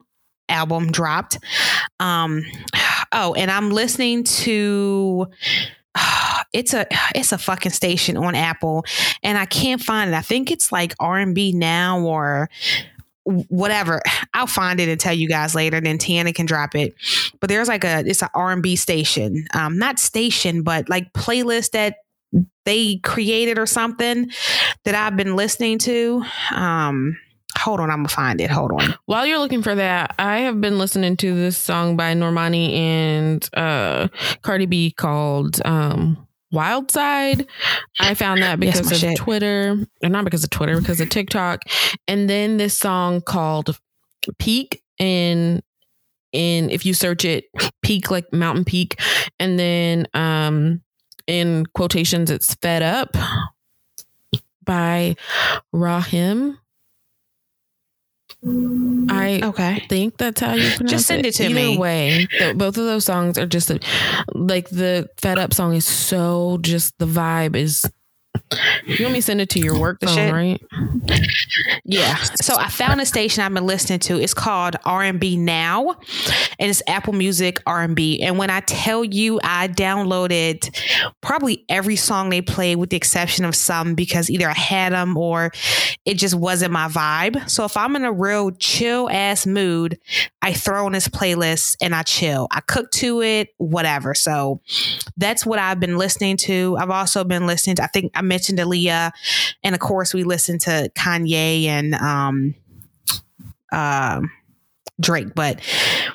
[0.49, 1.39] album dropped.
[2.01, 2.45] Um.
[3.13, 5.29] Oh, and I'm listening to.
[6.53, 6.87] It's a
[7.17, 8.85] it's a fucking station on Apple,
[9.25, 10.15] and I can't find it.
[10.15, 12.49] I think it's like R and B now or
[13.25, 14.01] whatever.
[14.35, 15.81] I'll find it and tell you guys later.
[15.81, 16.95] Then Tiana can drop it.
[17.41, 21.13] But there's like a it's an R and B station, um, not station, but like
[21.13, 21.97] playlist that
[22.65, 24.31] they created or something
[24.85, 26.25] that I've been listening to.
[26.53, 27.17] Um,
[27.59, 28.51] hold on, I'm gonna find it.
[28.51, 28.95] Hold on.
[29.07, 33.49] While you're looking for that, I have been listening to this song by Normani and
[33.55, 34.09] uh,
[34.43, 37.47] Cardi B called um, Wild Side.
[38.01, 39.17] I found that because of shit.
[39.17, 41.63] Twitter, or not because of Twitter, because of TikTok.
[42.09, 43.79] And then this song called
[44.39, 45.63] Peak in
[46.33, 47.45] in if you search it,
[47.83, 49.01] peak like mountain peak,
[49.39, 50.81] and then um
[51.27, 53.17] in quotations it's fed up
[54.65, 55.17] by
[55.73, 56.59] Rahim.
[58.47, 59.87] I Okay.
[59.89, 61.79] think that's how you pronounce just send it to Either me.
[61.79, 63.71] way, th- both of those songs are just
[64.35, 67.85] like the Fed Up song is so just the vibe is.
[68.87, 70.33] You want me to send it to your work The phone, shit?
[70.33, 70.63] right?
[71.85, 72.15] Yeah.
[72.41, 74.21] So I found a station I've been listening to.
[74.21, 75.91] It's called R&B Now,
[76.59, 78.21] and it's Apple Music R&B.
[78.23, 80.71] And when I tell you, I downloaded
[81.21, 85.17] probably every song they played, with the exception of some because either I had them
[85.17, 85.51] or
[86.05, 87.49] it just wasn't my vibe.
[87.51, 89.99] So if I'm in a real chill ass mood,
[90.43, 92.47] I throw on this playlist and I chill.
[92.51, 94.15] I cook to it, whatever.
[94.15, 94.61] So
[95.17, 96.77] that's what I've been listening to.
[96.79, 99.13] I've also been listening to, I think I mentioned Aaliyah,
[99.63, 102.55] and of course we listened to Kanye and um
[103.73, 104.31] um
[105.01, 105.35] Drake.
[105.35, 105.61] But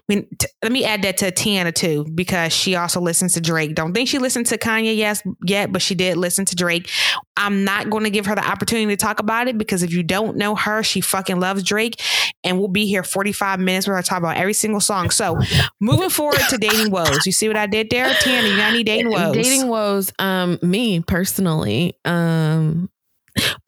[0.09, 3.75] when, t- let me add that to Tiana too, because she also listens to Drake.
[3.75, 6.89] Don't think she listened to Kanye yes, yet, but she did listen to Drake.
[7.37, 10.01] I'm not going to give her the opportunity to talk about it because if you
[10.01, 12.01] don't know her, she fucking loves Drake.
[12.43, 15.11] And we'll be here 45 minutes where I talk about every single song.
[15.11, 15.37] So
[15.79, 17.27] moving forward to dating woes.
[17.27, 18.07] You see what I did there?
[18.07, 19.35] Tiana, you got any dating woes?
[19.35, 22.89] Dating woes, um, me personally, um,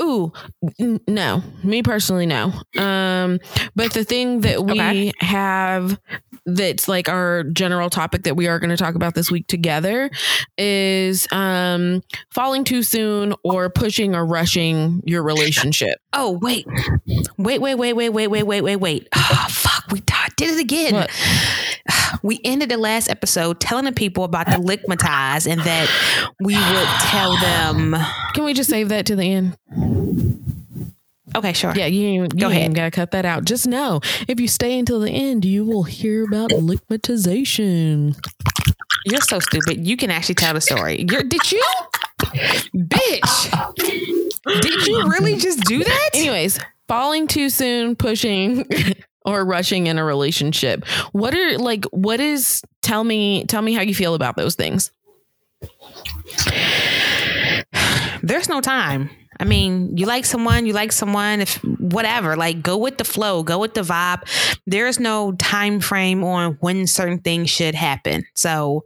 [0.02, 0.34] Ooh,
[0.80, 1.44] n- no.
[1.64, 2.52] Me personally, no.
[2.78, 3.40] Um,
[3.76, 5.12] but the thing that we Okay.
[5.20, 5.98] have
[6.46, 10.10] that's like our general topic that we are going to talk about this week together
[10.58, 15.98] is um falling too soon or pushing or rushing your relationship.
[16.14, 16.68] Oh, wait.
[17.38, 19.08] Wait, wait, wait, wait, wait, wait, wait, wait, wait.
[19.16, 19.86] Oh, fuck.
[19.92, 20.02] We
[20.42, 20.94] did it again.
[20.94, 21.12] What?
[22.24, 25.90] We ended the last episode telling the people about the lickmatize and that
[26.40, 27.96] we would tell them.
[28.36, 29.58] Can we just save that to the end?
[31.36, 31.74] Okay, sure.
[31.76, 32.74] Yeah, you, you Go ahead.
[32.76, 33.46] gotta cut that out.
[33.46, 38.16] Just know if you stay until the end, you will hear about lickmatization.
[39.06, 39.88] You're so stupid.
[39.88, 41.06] You can actually tell the story.
[41.10, 41.64] You're, did you?
[42.76, 43.72] Bitch.
[44.62, 46.10] Did you really just do that?
[46.14, 48.66] Anyways, falling too soon, pushing
[49.26, 50.86] or rushing in a relationship.
[51.14, 54.92] What are like what is tell me tell me how you feel about those things.
[58.22, 59.10] there's no time.
[59.42, 63.42] I mean, you like someone, you like someone, if whatever, like go with the flow,
[63.42, 64.22] go with the vibe.
[64.68, 68.24] There's no time frame on when certain things should happen.
[68.36, 68.86] So,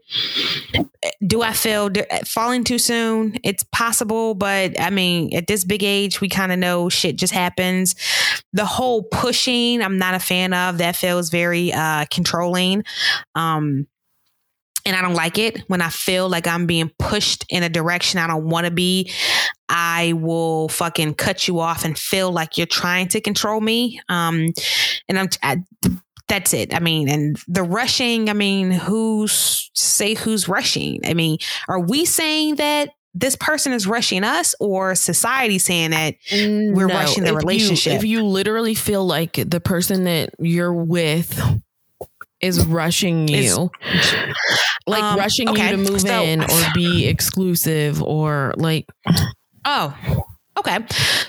[1.27, 1.89] do I feel
[2.25, 3.35] falling too soon?
[3.43, 7.33] It's possible, but I mean, at this big age, we kind of know shit just
[7.33, 7.93] happens.
[8.53, 10.77] The whole pushing, I'm not a fan of.
[10.77, 12.85] That feels very uh, controlling.
[13.35, 13.87] Um,
[14.85, 18.19] and I don't like it when I feel like I'm being pushed in a direction
[18.19, 19.11] I don't want to be.
[19.67, 23.99] I will fucking cut you off and feel like you're trying to control me.
[24.09, 24.47] Um,
[25.09, 25.29] and I'm.
[25.41, 25.57] I,
[26.27, 26.73] that's it.
[26.73, 28.29] I mean, and the rushing.
[28.29, 31.01] I mean, who's say who's rushing?
[31.05, 36.15] I mean, are we saying that this person is rushing us, or society saying that
[36.31, 37.93] we're rushing the if you- relationship?
[37.93, 41.39] if you literally feel like the person that you're with
[42.41, 43.71] is rushing Is- you,
[44.87, 48.85] like Um, rushing okay, you to move so- in or be exclusive or like
[49.67, 49.95] Oh,
[50.57, 50.79] okay.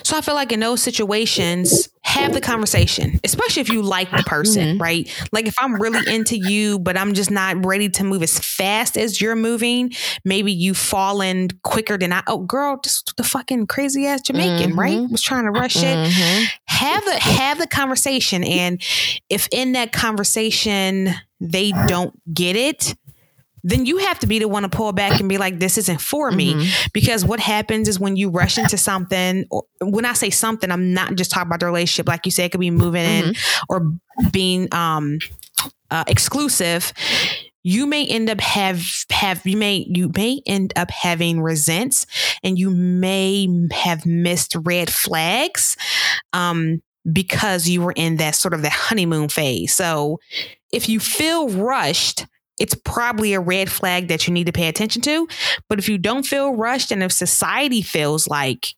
[0.03, 4.22] So I feel like in those situations, have the conversation, especially if you like the
[4.22, 5.12] person, right?
[5.33, 8.97] Like if I'm really into you, but I'm just not ready to move as fast
[8.97, 9.93] as you're moving,
[10.24, 12.22] maybe you fallen quicker than I.
[12.29, 15.11] Oh, girl, just the fucking crazy ass Jamaican, right?
[15.11, 15.97] Was trying to rush it.
[15.97, 16.47] Mhm.
[16.66, 18.81] Have the have the conversation, and
[19.29, 22.95] if in that conversation they don't get it.
[23.69, 26.01] Then you have to be the one to pull back and be like, "This isn't
[26.01, 26.93] for me." Mhm.
[26.93, 30.95] because what happens is when you rush into something or when i say something i'm
[30.95, 33.35] not just talking about the relationship like you said it could be moving in
[33.69, 33.93] or
[34.31, 35.19] being um
[35.91, 36.93] uh, exclusive
[37.62, 42.07] you may end up have have you may you may end up having resents
[42.45, 45.77] and you may have missed red flags
[46.33, 46.81] um
[47.12, 50.19] because you were in that sort of that honeymoon phase so
[50.73, 52.27] if you feel rushed
[52.59, 55.28] it's probably a red flag that you need to pay attention to.
[55.68, 58.68] But if you don't feel rushed and if society feels like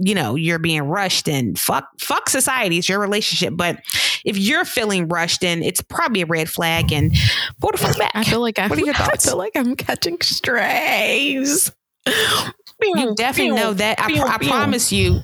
[0.00, 2.78] you know you're being rushed and fuck fuck society.
[2.78, 3.54] It's your relationship.
[3.56, 3.80] But
[4.24, 7.12] if you're feeling rushed then it's probably a red flag and
[7.60, 8.12] pull the fuck back.
[8.14, 9.24] I feel like I, What are your I thoughts?
[9.26, 11.72] feel like I'm catching strays.
[12.06, 14.00] you definitely know that.
[14.00, 15.20] I, Pew, I promise you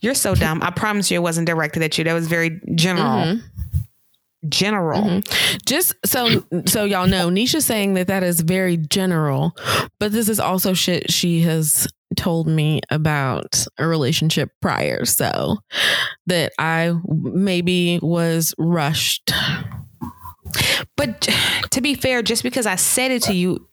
[0.00, 0.60] you're so dumb.
[0.62, 2.04] I promise you it wasn't directed at you.
[2.04, 3.06] That was very general.
[3.24, 3.42] Mhm.
[4.48, 5.58] General Mhm.
[5.66, 9.56] Just so so y'all know, Nisha's saying that that is very general,
[9.98, 11.86] but this is also shit she has
[12.16, 15.04] told me about a relationship prior.
[15.04, 15.58] So
[16.26, 19.32] that I maybe was rushed.
[20.96, 21.28] but
[21.70, 23.64] to be fair just because i said it to you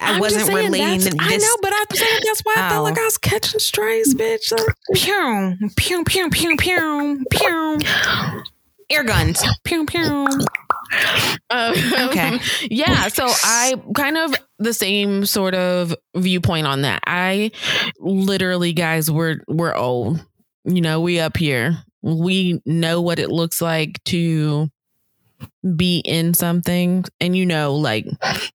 [0.00, 2.82] i I'm wasn't relating this I know, but I'm saying that's why I felt Oh.
[2.84, 4.52] like I was catching strays, bitch.
[4.94, 7.78] pew pew pew pew pew pew
[8.90, 10.26] air guns pew pew
[11.50, 11.74] Um,
[12.08, 12.38] Okay.
[12.70, 13.08] yeah.
[13.08, 17.00] So I kind of the same sort of viewpoint on that.
[17.06, 17.52] I
[17.98, 20.24] literally, guys, we're we're old.
[20.64, 21.78] You know, we up here.
[22.02, 24.68] We know what it looks like to
[25.76, 28.06] be in something, and you know, like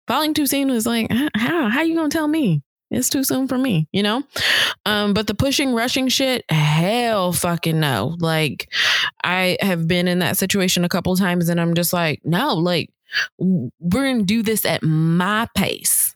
[0.08, 2.62] falling too soon is like how how you gonna tell me?
[2.96, 4.24] It's too soon for me, you know?
[4.86, 8.16] Um, but the pushing, rushing shit, hell fucking no.
[8.20, 8.72] Like,
[9.24, 12.89] I have been in that situation a couple times and I'm just like, no, like,
[13.38, 13.70] we're
[14.14, 16.16] gonna do this at my pace.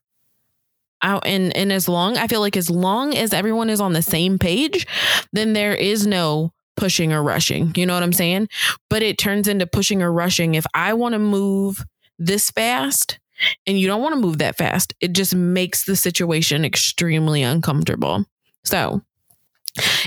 [1.01, 4.01] I, and and as long I feel like as long as everyone is on the
[4.01, 4.85] same page,
[5.31, 7.73] then there is no pushing or rushing.
[7.75, 8.49] You know what I'm saying?
[8.89, 10.55] But it turns into pushing or rushing.
[10.55, 11.85] If I want to move
[12.17, 13.19] this fast
[13.65, 18.25] and you don't want to move that fast, it just makes the situation extremely uncomfortable.
[18.63, 19.01] So,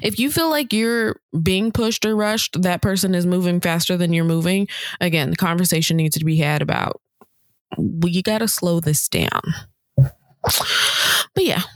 [0.02, 4.12] if you feel like you're being pushed or rushed, that person is moving faster than
[4.12, 4.68] you're moving.
[5.00, 7.00] Again, the conversation needs to be had about
[7.78, 9.40] we got to slow this down.
[11.34, 11.62] But yeah.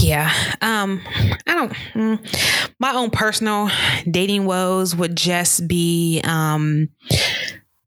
[0.00, 0.30] Yeah.
[0.60, 1.00] Um
[1.46, 3.70] I don't mm, my own personal
[4.10, 6.88] dating woes would just be um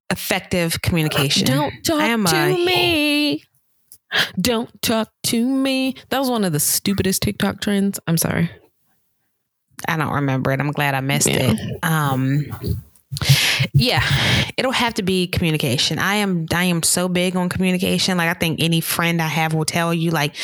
[0.09, 1.45] effective communication.
[1.45, 3.43] Don't talk to me.
[4.39, 5.95] Don't talk to me.
[6.09, 7.99] That was one of the stupidest TikTok trends.
[8.07, 8.49] I'm sorry.
[9.87, 10.59] I don't remember it.
[10.59, 11.53] I'm glad I missed yeah.
[11.55, 11.83] it.
[11.83, 12.45] Um
[13.73, 14.03] yeah,
[14.57, 15.97] it'll have to be communication.
[15.97, 18.17] I am I am so big on communication.
[18.17, 20.35] Like I think any friend I have will tell you like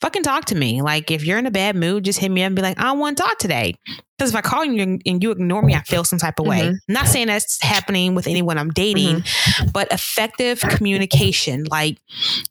[0.00, 0.82] fucking talk to me.
[0.82, 2.92] Like if you're in a bad mood, just hit me up and be like, I
[2.92, 3.74] want to talk today.
[4.16, 6.60] Because if I call you and you ignore me, I feel some type of way.
[6.60, 6.74] Mm-hmm.
[6.88, 9.68] I'm not saying that's happening with anyone I'm dating, mm-hmm.
[9.72, 11.64] but effective communication.
[11.64, 11.98] Like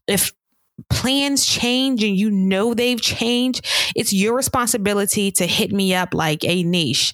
[0.07, 0.31] if
[0.89, 3.65] plans change and you know they've changed,
[3.95, 7.13] it's your responsibility to hit me up like a niche.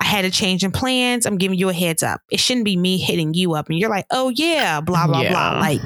[0.00, 1.26] I had a change in plans.
[1.26, 2.20] I'm giving you a heads up.
[2.30, 5.30] It shouldn't be me hitting you up and you're like, oh yeah, blah, blah, yeah.
[5.30, 5.60] blah.
[5.60, 5.82] Like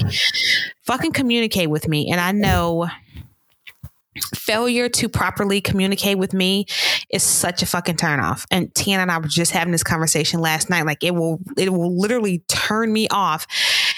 [0.82, 2.10] fucking communicate with me.
[2.10, 2.88] And I know
[4.34, 6.66] failure to properly communicate with me
[7.10, 8.46] is such a fucking turn off.
[8.50, 10.86] And Tiana and I were just having this conversation last night.
[10.86, 13.46] Like it will, it will literally turn me off.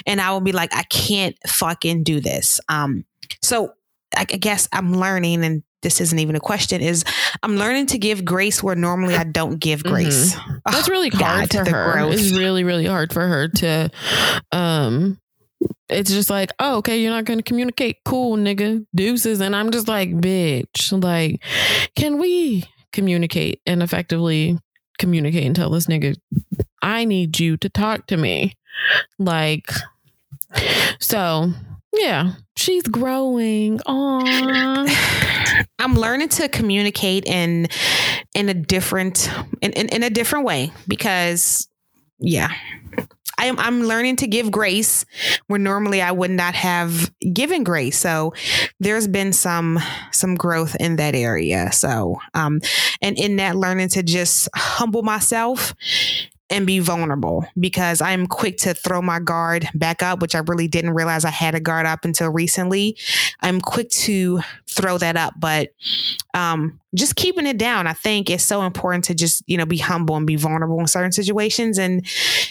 [0.07, 2.61] And I will be like, I can't fucking do this.
[2.69, 3.05] Um,
[3.43, 3.73] so
[4.17, 7.05] I guess I'm learning, and this isn't even a question, is
[7.43, 9.95] I'm learning to give grace where normally I don't give mm-hmm.
[9.95, 10.35] grace.
[10.35, 10.55] Mm-hmm.
[10.65, 11.93] That's really oh, hard God, for her.
[11.93, 12.15] Growth.
[12.15, 13.91] It's really, really hard for her to
[14.51, 15.19] um
[15.89, 17.99] it's just like, oh, okay, you're not going to communicate.
[18.05, 18.85] Cool, nigga.
[18.95, 19.41] Deuces.
[19.41, 21.43] And I'm just like, bitch, like,
[21.97, 24.59] can we communicate and effectively
[24.99, 26.17] communicate and tell this nigga,
[26.83, 28.57] I need you to talk to me?
[29.19, 29.71] Like,
[31.01, 31.53] so
[31.95, 33.79] yeah, she's growing.
[33.79, 35.65] Aww.
[35.79, 37.69] I'm learning to communicate in
[38.35, 39.31] in a different
[39.63, 41.69] in, in, in a different way because
[42.19, 42.53] yeah.
[43.39, 45.05] I am I'm learning to give grace
[45.47, 47.99] where normally I would not have given grace.
[47.99, 48.35] So
[48.81, 49.79] there's been some
[50.13, 51.73] some growth in that area.
[51.73, 52.61] So um
[53.01, 55.75] and in that learning to just humble myself
[56.51, 60.69] and be vulnerable because I'm quick to throw my guard back up, which I really
[60.69, 62.97] didn't realize I had a guard up until recently.
[63.41, 64.41] I'm quick to
[64.81, 65.75] throw that up, but
[66.35, 69.79] um, just keeping it down, I think is so important to just, you know, be
[69.79, 71.79] humble and be vulnerable in certain situations.
[71.79, 72.07] And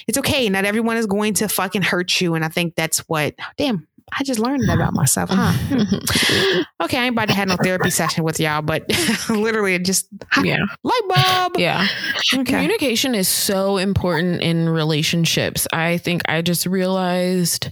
[0.08, 0.50] it's okay.
[0.50, 2.36] Not everyone is going to fucking hurt you.
[2.36, 5.52] And I think that's what, damn, I just learned that about myself, huh?
[6.82, 8.86] okay, I ain't about to have no therapy session with y'all, but
[9.30, 10.08] literally just
[10.44, 11.58] yeah, light bulb.
[11.58, 11.88] Yeah,
[12.34, 12.44] okay.
[12.46, 15.68] communication is so important in relationships.
[15.74, 17.70] I think I just realized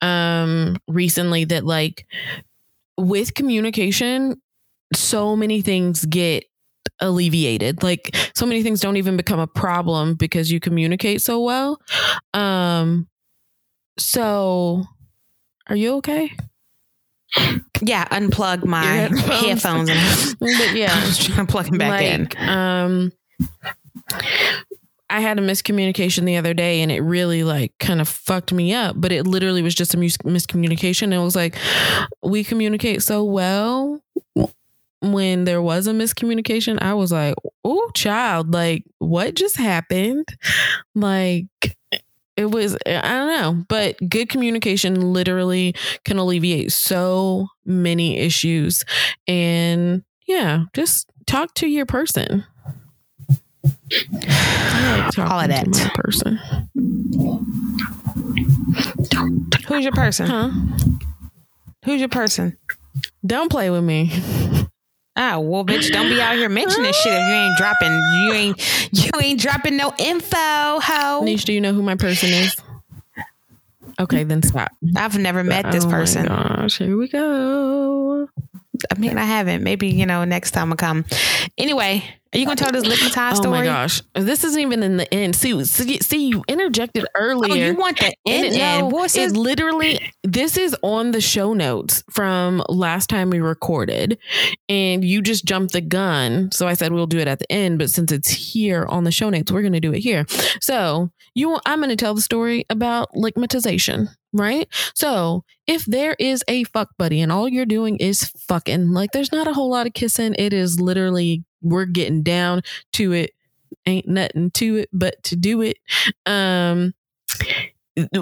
[0.00, 2.06] um recently that like
[2.96, 4.40] with communication,
[4.92, 6.44] so many things get
[7.00, 7.82] alleviated.
[7.82, 11.80] Like so many things don't even become a problem because you communicate so well.
[12.32, 13.08] Um
[13.98, 14.84] so
[15.68, 16.30] are you okay?
[17.82, 19.88] Yeah, unplug my headphones.
[19.88, 19.90] headphones
[20.74, 22.48] yeah, I was trying to plug them back like, in.
[22.48, 23.12] Um,
[25.14, 28.74] I had a miscommunication the other day, and it really like kind of fucked me
[28.74, 28.96] up.
[28.98, 31.12] But it literally was just a mis- miscommunication.
[31.12, 31.54] It was like
[32.20, 34.00] we communicate so well.
[35.00, 38.52] When there was a miscommunication, I was like, "Oh, child!
[38.52, 40.26] Like, what just happened?
[40.96, 41.46] Like."
[42.36, 45.72] it was i don't know but good communication literally
[46.04, 48.84] can alleviate so many issues
[49.28, 52.44] and yeah just talk to your person
[53.64, 55.94] like Call it it.
[55.94, 56.38] person
[59.68, 60.50] who's your person huh
[61.84, 62.56] who's your person
[63.26, 64.10] don't play with me
[65.16, 65.92] Ah, well, bitch!
[65.92, 67.92] Don't be out here mentioning shit if you ain't dropping.
[67.92, 71.20] You ain't you ain't dropping no info, ho.
[71.22, 72.56] Niche, do you know who my person is?
[74.00, 74.72] Okay, then stop.
[74.96, 76.26] I've never met this oh person.
[76.26, 78.28] gosh, here we go.
[78.90, 79.62] I mean, I haven't.
[79.62, 81.04] Maybe you know next time I come.
[81.56, 82.02] Anyway,
[82.34, 83.48] are you gonna tell this lick tie story?
[83.48, 85.36] Oh my gosh, this isn't even in the end.
[85.36, 87.52] See, see, see you interjected earlier.
[87.52, 88.56] Oh, you want the end?
[88.56, 90.00] No, it literally.
[90.24, 94.18] This is on the show notes from last time we recorded,
[94.68, 96.50] and you just jumped the gun.
[96.52, 99.12] So I said we'll do it at the end, but since it's here on the
[99.12, 100.26] show notes, we're gonna do it here.
[100.60, 104.68] So you, I'm gonna tell the story about lickmatization right?
[104.94, 109.32] So if there is a fuck buddy and all you're doing is fucking, like there's
[109.32, 110.34] not a whole lot of kissing.
[110.38, 112.62] It is literally we're getting down
[112.92, 113.30] to it
[113.86, 115.78] ain't nothing to it but to do it.
[116.26, 116.94] Um,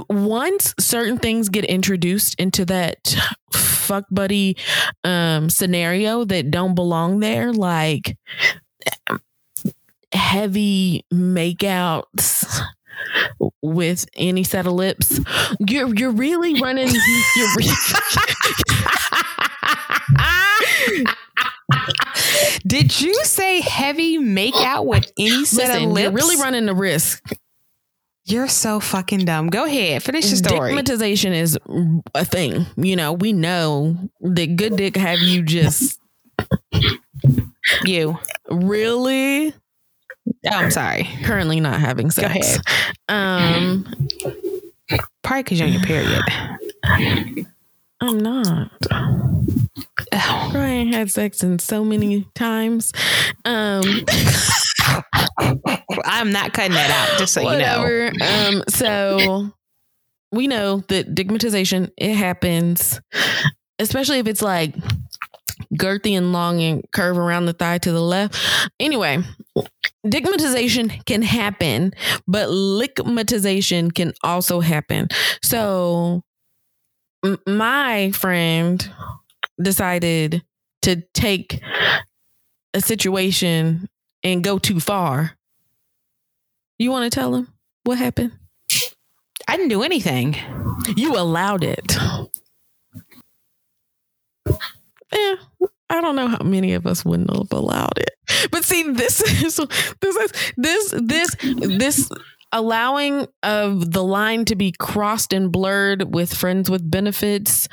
[0.08, 3.16] once certain things get introduced into that
[3.52, 4.56] fuck buddy
[5.02, 8.16] um, scenario that don't belong there, like
[10.12, 12.60] heavy makeouts
[13.62, 15.20] with any set of lips,
[15.60, 16.88] you're you're really running.
[17.36, 17.70] You're re-
[22.66, 26.02] Did you say heavy makeout with any set Listen, of lips?
[26.02, 27.24] you're really running the risk.
[28.24, 29.48] You're so fucking dumb.
[29.48, 30.68] Go ahead, finish the story.
[30.70, 31.58] Stigmatization is
[32.14, 32.66] a thing.
[32.76, 35.98] You know, we know that good dick have you just
[37.84, 38.16] you
[38.48, 39.54] really.
[40.50, 41.08] Oh, I'm sorry.
[41.24, 42.28] Currently not having sex.
[42.28, 42.60] Go ahead.
[43.08, 44.08] Um,
[45.22, 47.46] Probably because you're on your period.
[48.00, 48.70] I'm not.
[48.90, 50.48] Oh.
[50.52, 52.92] Brian had sex in so many times.
[53.44, 53.82] Um,
[56.04, 58.06] I'm not cutting that out, just so whatever.
[58.06, 58.48] you know.
[58.48, 59.50] Um, so
[60.32, 63.00] we know that dickmatization it happens,
[63.78, 64.74] especially if it's like
[65.74, 68.36] girthy and long and curve around the thigh to the left.
[68.80, 69.22] Anyway,
[70.06, 71.92] dickmatization can happen,
[72.26, 75.08] but lickmatization can also happen.
[75.42, 76.22] So
[77.24, 78.90] m- my friend
[79.62, 80.42] decided
[80.82, 81.60] to take
[82.74, 83.88] a situation
[84.24, 85.36] and go too far.
[86.78, 87.48] You want to tell him
[87.84, 88.32] what happened?
[89.48, 90.36] I didn't do anything.
[90.96, 91.96] You allowed it.
[95.12, 95.36] Yeah,
[95.90, 98.50] I don't know how many of us wouldn't have allowed it.
[98.50, 99.56] But see, this is
[100.00, 102.10] this is this this this
[102.52, 107.68] allowing of the line to be crossed and blurred with friends with benefits.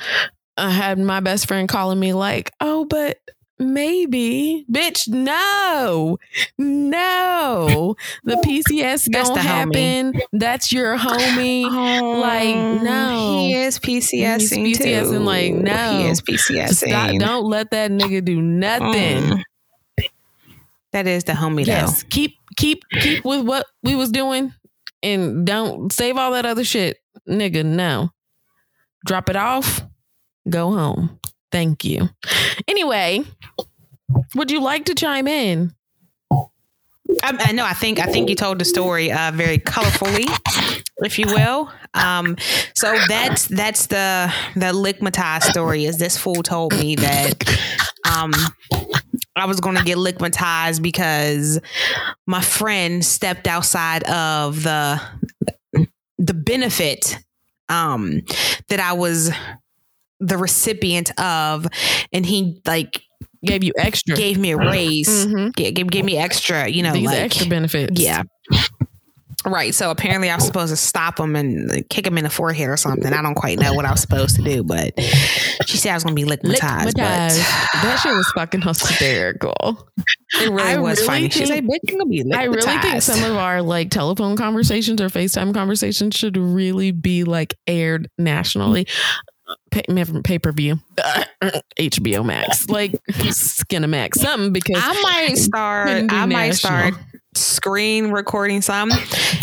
[0.56, 3.18] I had my best friend calling me like, "Oh, but
[3.60, 6.18] maybe, bitch, no,
[6.58, 7.94] no,
[8.24, 9.44] the PCS That's gonna the homie.
[9.44, 10.20] happen.
[10.32, 11.70] That's your homie.
[12.20, 13.38] Like, no.
[13.40, 15.98] He is PCSing He's PCSing, like, no.
[15.98, 16.88] He is PCSing.
[16.88, 19.22] Stop, don't let that nigga do nothing.
[19.22, 19.42] Mm.
[20.92, 24.52] That is the homie Yes, keep keep keep with what we was doing,
[25.04, 26.96] and don't save all that other shit,
[27.28, 27.64] nigga.
[27.64, 28.10] No,
[29.06, 29.82] drop it off.
[30.48, 31.20] Go home.
[31.50, 32.08] Thank you.
[32.68, 33.24] Anyway,
[34.34, 35.74] would you like to chime in?
[37.22, 37.64] I, I know.
[37.64, 37.98] I think.
[37.98, 40.26] I think you told the story uh, very colorfully,
[40.98, 41.70] if you will.
[41.94, 42.36] Um,
[42.74, 45.84] so that's that's the the lickmatized story.
[45.84, 47.60] Is this fool told me that
[48.08, 48.32] um,
[49.34, 51.60] I was going to get lickmatized because
[52.26, 55.00] my friend stepped outside of the
[56.18, 57.18] the benefit
[57.68, 58.22] um,
[58.68, 59.30] that I was
[60.20, 61.66] the recipient of,
[62.12, 63.02] and he like
[63.44, 64.16] Gave you extra.
[64.16, 65.54] gave me a raise, Mhm.
[65.56, 68.00] gave, gave, me extra, you know, These like extra benefits.
[68.00, 68.22] yeah.
[69.46, 69.74] Right.
[69.74, 72.76] So apparently I was supposed to stop him and kick him in the forehead or
[72.76, 73.10] something.
[73.10, 74.92] I don't quite know what I was supposed to do, but
[75.64, 76.92] she said I was going to be lickmatized.
[76.94, 76.94] But
[77.82, 79.88] that shit was fucking hysterical.
[80.42, 81.30] it really I was really funny.
[81.30, 82.36] She's like, think- bitch, you're going to be lickmatized.
[82.38, 87.24] I really think some of our like telephone conversations or FaceTime conversations should really be
[87.24, 88.86] like aired nationally.
[89.70, 90.78] Pay per view,
[91.78, 96.12] HBO Max, like Skinamax, something because I might start.
[96.12, 96.94] I might start
[97.34, 98.90] screen recording some,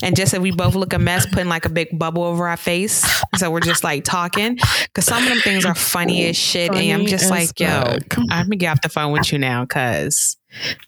[0.04, 2.58] and just if we both look a mess, putting like a big bubble over our
[2.58, 3.06] face,
[3.38, 4.56] so we're just like talking.
[4.84, 8.18] Because some of them things are funny as shit, and I'm just like, yo, fuck.
[8.18, 10.38] I'm gonna get off the phone with you now, because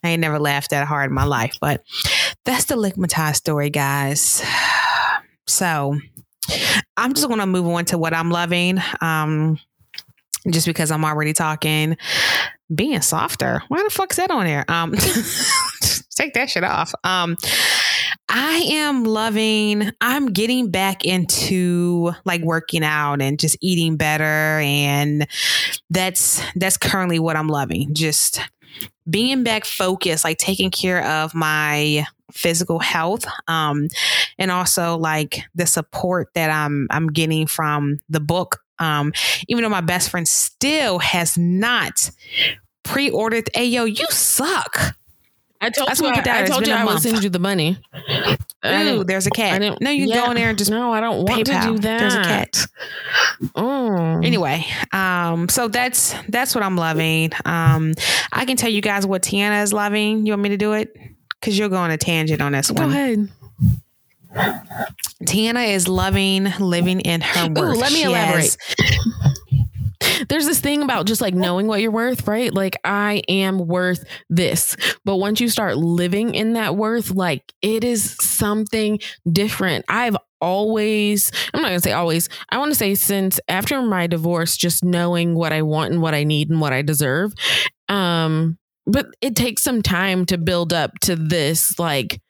[0.03, 1.57] I ain't never laughed that hard in my life.
[1.61, 1.83] But
[2.45, 4.43] that's the lickmatized story, guys.
[5.47, 5.97] So
[6.97, 8.79] I'm just gonna move on to what I'm loving.
[9.01, 9.59] Um,
[10.49, 11.97] just because I'm already talking
[12.73, 13.61] being softer.
[13.67, 14.63] Why the fuck's that on there?
[14.69, 14.91] Um,
[16.15, 16.93] take that shit off.
[17.03, 17.35] Um,
[18.29, 19.91] I am loving.
[20.01, 25.27] I'm getting back into like working out and just eating better, and
[25.89, 27.93] that's that's currently what I'm loving.
[27.93, 28.41] Just
[29.09, 33.87] being back focused, like taking care of my physical health, um,
[34.37, 38.61] and also like the support that I'm I'm getting from the book.
[38.79, 39.11] Um,
[39.47, 42.11] even though my best friend still has not
[42.83, 43.49] pre-ordered.
[43.53, 44.95] Hey, yo, you suck.
[45.61, 46.43] I told That's you, I.
[46.43, 47.77] I told you I would send you the money.
[48.65, 49.61] Ooh, there's a cat.
[49.81, 50.23] No, you yeah.
[50.23, 51.61] go in there and just no, I don't want PayPal.
[51.61, 51.99] to do that.
[51.99, 52.65] There's a cat.
[53.41, 54.25] Mm.
[54.25, 57.31] Anyway, um, so that's that's what I'm loving.
[57.43, 57.93] Um,
[58.31, 60.25] I can tell you guys what Tiana is loving.
[60.25, 60.95] You want me to do it?
[61.39, 62.91] Because you're going a tangent on this Go one.
[62.91, 63.29] Go ahead.
[65.23, 68.43] Tiana is loving living in her Ooh, let me She elaborate.
[68.43, 68.57] has-
[70.27, 72.53] there's this thing about just like knowing what you're worth, right?
[72.53, 74.75] Like I am worth this.
[75.05, 78.99] But once you start living in that worth, like it is something
[79.31, 79.85] different.
[79.87, 84.07] I've always, I'm not going to say always, I want to say since after my
[84.07, 87.33] divorce, just knowing what I want and what I need and what I deserve.
[87.87, 88.57] Um,
[88.89, 92.21] but it takes some time to build up to this like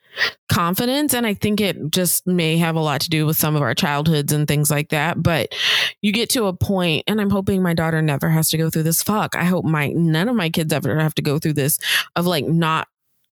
[0.50, 3.62] confidence and i think it just may have a lot to do with some of
[3.62, 5.54] our childhoods and things like that but
[6.02, 8.84] you get to a point and i'm hoping my daughter never has to go through
[8.84, 9.04] this.
[9.04, 11.78] Fuck i hope my none of my kids ever have to go through this
[12.16, 12.88] of like not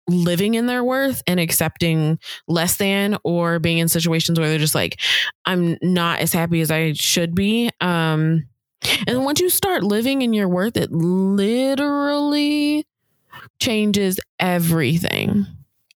[0.10, 4.76] living in their worth and accepting less than or being in situations where they're just
[4.76, 5.00] like
[5.46, 8.44] i'm not as happy as i should be um
[9.08, 12.86] and once you start living in your worth it literally
[13.64, 15.47] changes everything.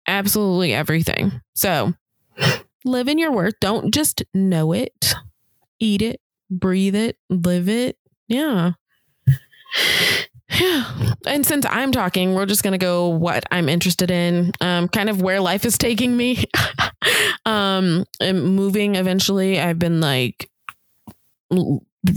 [0.08, 1.42] Absolutely everything.
[1.56, 1.94] So
[2.86, 3.56] live in your worth.
[3.60, 5.16] Don't just know it.
[5.80, 6.22] Eat it.
[6.52, 7.18] Breathe it.
[7.30, 7.98] Live it.
[8.28, 8.74] Yeah.
[10.48, 11.14] Yeah.
[11.26, 15.10] And since I'm talking, we're just going to go what I'm interested in, um, kind
[15.10, 16.46] of where life is taking me.
[17.48, 19.60] um, and moving eventually.
[19.60, 20.50] I've been like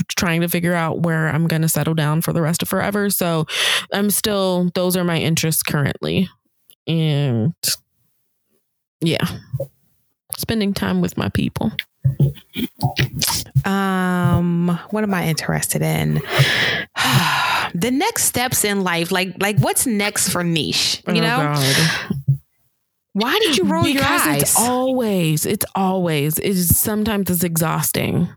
[0.09, 3.11] trying to figure out where I'm going to settle down for the rest of forever.
[3.11, 3.47] So
[3.93, 6.29] I'm still, those are my interests currently.
[6.87, 7.55] And
[9.01, 9.27] yeah,
[10.37, 11.73] spending time with my people.
[13.65, 16.15] Um, what am I interested in?
[17.75, 21.03] the next steps in life, like like what's next for niche?
[21.07, 21.37] You oh, know?
[21.37, 22.27] God.
[23.19, 24.43] Why did you roll because your eyes?
[24.43, 28.29] It's always, it's always, it's sometimes it's exhausting.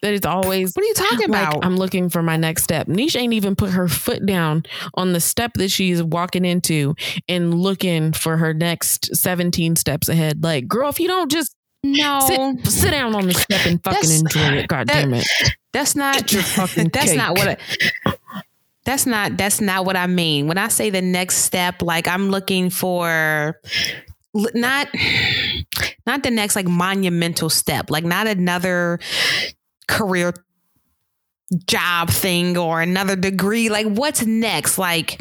[0.00, 1.64] That it's always What are you talking like, about?
[1.64, 2.88] I'm looking for my next step.
[2.88, 4.64] Niche ain't even put her foot down
[4.94, 6.94] on the step that she's walking into
[7.28, 10.42] and looking for her next 17 steps ahead.
[10.42, 12.20] Like, girl, if you don't just no.
[12.20, 14.68] Sit, sit down on the step and fucking that's, enjoy it.
[14.68, 15.26] God that, damn it.
[15.72, 17.16] That's not your fucking That's cake.
[17.16, 17.60] not what
[18.06, 18.14] I,
[18.84, 20.46] That's not that's not what I mean.
[20.46, 23.60] When I say the next step, like I'm looking for
[24.34, 24.88] not
[26.06, 28.98] not the next like monumental step, like not another
[29.88, 30.32] career
[31.66, 35.20] job thing or another degree like what's next like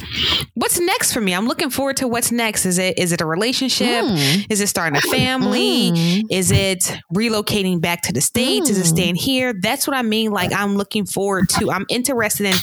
[0.53, 3.25] what's next for me i'm looking forward to what's next is it is it a
[3.25, 4.45] relationship mm.
[4.49, 6.23] is it starting a family mm.
[6.29, 8.71] is it relocating back to the states mm.
[8.71, 8.95] is it hmm.
[8.95, 12.55] staying here that's what i mean like i'm looking forward to i'm interested in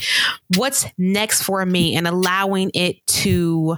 [0.57, 3.77] what's next for me and allowing it to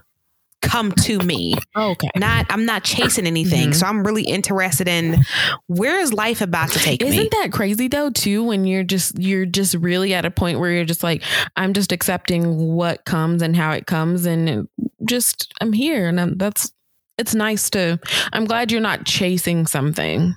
[0.63, 1.55] come to me.
[1.77, 2.11] Okay.
[2.17, 3.71] Not I'm not chasing anything.
[3.71, 3.73] Mm-hmm.
[3.73, 5.25] So I'm really interested in
[5.67, 7.19] where is life about to take Isn't me.
[7.19, 10.71] Isn't that crazy though too when you're just you're just really at a point where
[10.71, 11.23] you're just like
[11.57, 14.69] I'm just accepting what comes and how it comes and
[15.05, 16.73] just I'm here and I'm, that's
[17.19, 17.99] it's nice to
[18.33, 20.35] I'm glad you're not chasing something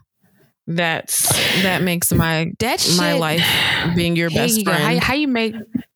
[0.68, 1.30] that's
[1.64, 3.46] that makes my that my life
[3.96, 4.82] being your best you friend.
[4.82, 5.56] How, how, you make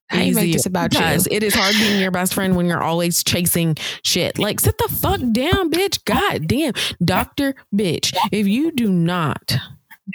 [0.09, 1.35] how you make this about because you?
[1.35, 4.39] It is hard being your best friend when you're always chasing shit.
[4.39, 6.03] Like, sit the fuck down, bitch.
[6.05, 6.73] God damn.
[7.03, 8.15] Doctor, bitch.
[8.31, 9.57] If you do not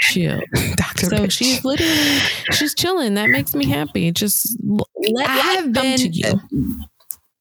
[0.01, 0.41] chill.
[0.77, 1.33] Doctor, so bitch.
[1.33, 2.19] she's literally,
[2.53, 3.15] she's chilling.
[3.15, 4.11] That makes me happy.
[4.13, 6.41] Just let, I have been, to you.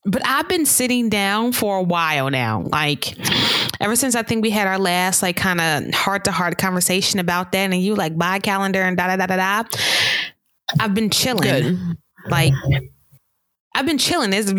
[0.04, 2.64] But I've been sitting down for a while now.
[2.64, 3.16] Like,
[3.80, 7.20] ever since I think we had our last, like, kind of heart to heart conversation
[7.20, 9.70] about that, and you like buy calendar and da da da da da.
[10.80, 11.78] I've been chilling.
[11.78, 11.98] Good
[12.30, 12.54] like
[13.74, 14.34] I've been chilling.
[14.34, 14.52] It's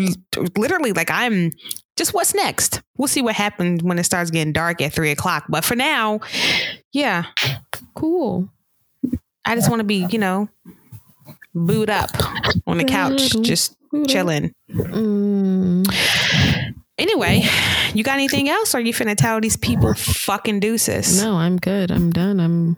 [0.57, 1.51] literally like I'm
[1.95, 2.81] just what's next.
[2.97, 5.45] We'll see what happens when it starts getting dark at three o'clock.
[5.49, 6.21] But for now,
[6.91, 7.25] yeah,
[7.95, 8.49] cool.
[9.45, 10.49] I just want to be, you know,
[11.53, 12.09] booed up
[12.65, 13.75] on the couch, just
[14.07, 14.53] chilling.
[14.71, 15.85] Mm.
[16.97, 17.43] Anyway,
[17.93, 18.73] you got anything else?
[18.73, 21.21] Or are you finna tell these people fucking deuces?
[21.21, 21.91] No, I'm good.
[21.91, 22.39] I'm done.
[22.39, 22.77] I'm.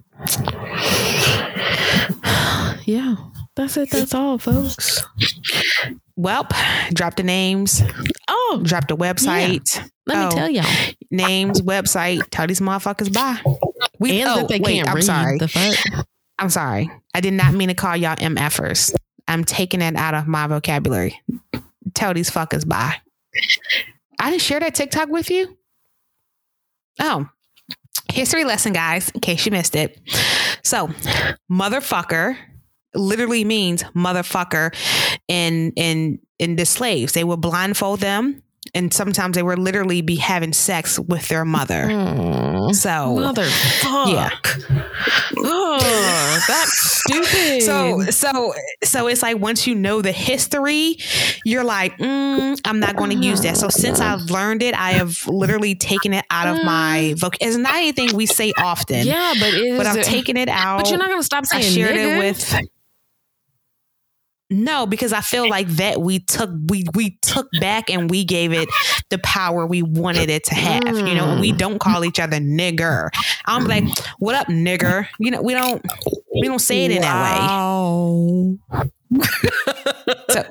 [2.86, 3.16] yeah.
[3.56, 3.90] That's it.
[3.90, 5.04] That's all, folks.
[6.18, 6.48] Well,
[6.94, 7.82] drop the names.
[8.28, 9.76] Oh, drop the website.
[9.76, 9.88] Yeah.
[10.08, 10.94] Let oh, me tell y'all.
[11.12, 12.22] Names, website.
[12.32, 13.40] Tell these motherfuckers bye.
[14.00, 15.38] We, and oh, that they wait, can't I'm read sorry.
[15.38, 16.06] the fuck.
[16.38, 16.92] I'm sorry.
[17.14, 18.94] I did not mean to call y'all MFers.
[19.28, 21.20] I'm taking it out of my vocabulary.
[21.94, 22.96] Tell these fuckers bye.
[24.20, 25.58] I didn't share that TikTok with you.
[27.00, 27.28] Oh,
[28.12, 30.00] history lesson, guys, in case you missed it.
[30.64, 30.88] So,
[31.52, 32.38] motherfucker
[32.96, 34.74] literally means motherfucker
[35.28, 37.14] in in in the slaves.
[37.14, 38.42] They would blindfold them
[38.74, 41.84] and sometimes they would literally be having sex with their mother.
[41.86, 44.12] Mm, so motherfucker.
[44.12, 44.30] Yeah.
[45.38, 47.62] oh, that's stupid.
[47.62, 50.98] So so so it's like once you know the history,
[51.44, 53.58] you're like, mm, I'm not going to use that.
[53.58, 57.20] So since I've learned it, I have literally taken it out of my mm.
[57.20, 57.36] voc.
[57.40, 59.06] It's not anything we say often.
[59.06, 60.80] Yeah, but but I'm taking it out.
[60.80, 61.64] But you're not going to stop saying.
[61.64, 62.60] I shared it with
[64.50, 68.54] No, because I feel like that we took we we took back and we gave
[68.54, 68.70] it
[69.10, 70.84] the power we wanted it to have.
[70.84, 71.10] Mm.
[71.10, 71.58] You know, we mm.
[71.58, 73.10] don't call each other nigger.
[73.46, 73.86] I'm like,
[74.20, 75.08] what up, nigger?
[75.20, 75.84] You know, we don't
[76.40, 78.58] we don't say it in wow.
[78.70, 78.92] that way.
[80.30, 80.44] So,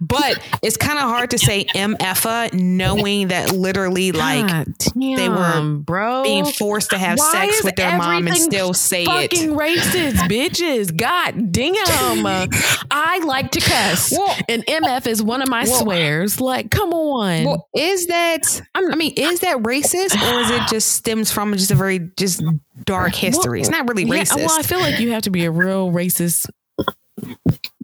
[0.00, 5.78] but it's kind of hard to say MFA knowing that literally like damn, they were
[5.78, 9.56] bro being forced to have Why sex with their mom and still say fucking it.
[9.56, 10.96] racist bitches.
[10.96, 12.48] God damn.
[12.90, 14.12] I like to cuss.
[14.12, 16.40] Well, and MF is one of my well, swears.
[16.40, 17.44] Like, come on.
[17.44, 21.70] Well, is that I mean, is that racist or is it just stems from just
[21.70, 22.42] a very just
[22.84, 23.60] dark history?
[23.60, 24.38] Well, it's not really racist.
[24.38, 26.48] Yeah, well, I feel like you have to be a real racist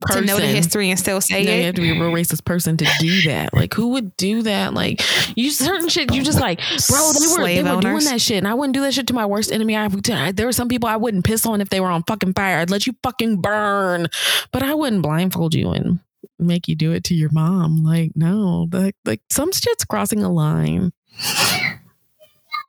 [0.00, 0.22] Person.
[0.22, 1.58] to know the history and still say it.
[1.58, 3.52] You have to be a real racist person to do that.
[3.52, 4.72] Like, who would do that?
[4.72, 5.02] Like,
[5.36, 6.14] you certain shit.
[6.14, 8.80] You just like, bro, they were they were doing that shit, and I wouldn't do
[8.82, 9.76] that shit to my worst enemy.
[9.76, 9.88] I
[10.32, 12.58] there were some people I wouldn't piss on if they were on fucking fire.
[12.58, 14.06] I'd let you fucking burn,
[14.52, 16.00] but I wouldn't blindfold you and
[16.38, 17.82] make you do it to your mom.
[17.82, 20.92] Like, no, like like some shit's crossing a line.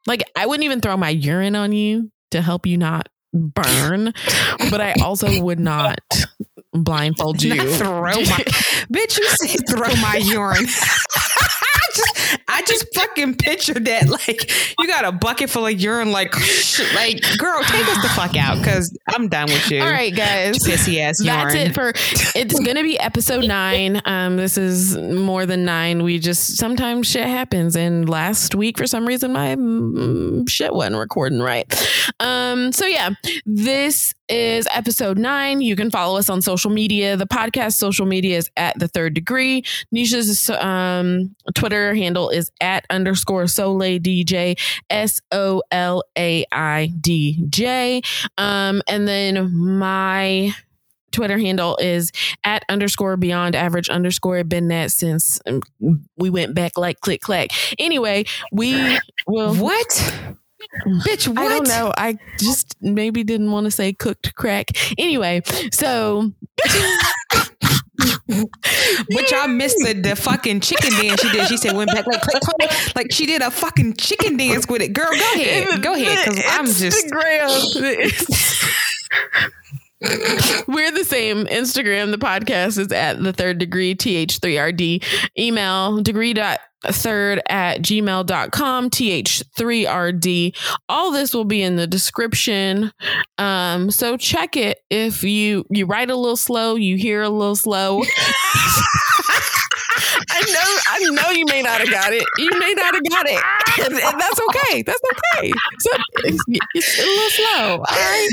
[0.07, 4.13] Like, I wouldn't even throw my urine on you to help you not burn,
[4.71, 5.99] but I also would not
[6.73, 7.55] blindfold you.
[7.73, 8.11] throw my
[8.91, 9.17] bitch.
[9.19, 10.65] You say throw my urine.
[12.49, 14.09] I just fucking pictured that.
[14.09, 16.11] Like, you got a bucket full of urine.
[16.11, 16.35] Like,
[16.95, 19.81] like, girl, take us the fuck out because I'm done with you.
[19.81, 20.57] All right, guys.
[20.59, 21.93] Pissy ass That's it for.
[22.35, 24.01] It's gonna be episode nine.
[24.05, 26.03] Um, this is more than nine.
[26.03, 30.97] We just sometimes shit happens, and last week for some reason my mm, shit wasn't
[30.97, 31.65] recording right.
[32.19, 33.11] Um, so yeah,
[33.45, 35.61] this is episode nine.
[35.61, 37.17] You can follow us on social media.
[37.17, 39.63] The podcast social media is at the third degree.
[39.93, 44.59] Nisha's um, Twitter handle is at underscore Soleil DJ,
[44.89, 48.01] S O L A I D J.
[48.37, 50.53] Um, and then my
[51.11, 52.11] Twitter handle is
[52.43, 55.61] at underscore beyond average underscore been that since um,
[56.17, 57.49] we went back like click clack.
[57.79, 60.13] Anyway, we will what?
[61.05, 61.37] Bitch, what?
[61.37, 61.91] I don't know.
[61.97, 64.71] I just maybe didn't want to say cooked crack.
[64.97, 65.41] Anyway,
[65.71, 66.31] so
[68.27, 71.47] but y'all missed the, the fucking chicken dance she did.
[71.47, 72.21] She said went back like
[72.59, 74.93] like, like she did a fucking chicken dance with it.
[74.93, 75.81] Girl, go ahead.
[75.81, 76.25] Go ahead.
[76.25, 77.05] Cause I'm just
[80.67, 81.45] We're the same.
[81.47, 85.03] Instagram, the podcast is at the third degree, TH3RD.
[85.37, 90.55] Email degree dot third at gmail.com, th3rd.
[90.87, 92.91] All this will be in the description.
[93.37, 97.55] Um, so check it if you you write a little slow, you hear a little
[97.55, 98.03] slow.
[100.99, 102.25] I know, you may not have got it.
[102.37, 104.81] You may not have got it, and, and that's okay.
[104.81, 105.51] That's okay.
[105.79, 105.91] So
[106.25, 106.43] it's,
[106.73, 107.71] it's, a little slow.
[107.71, 108.27] All right,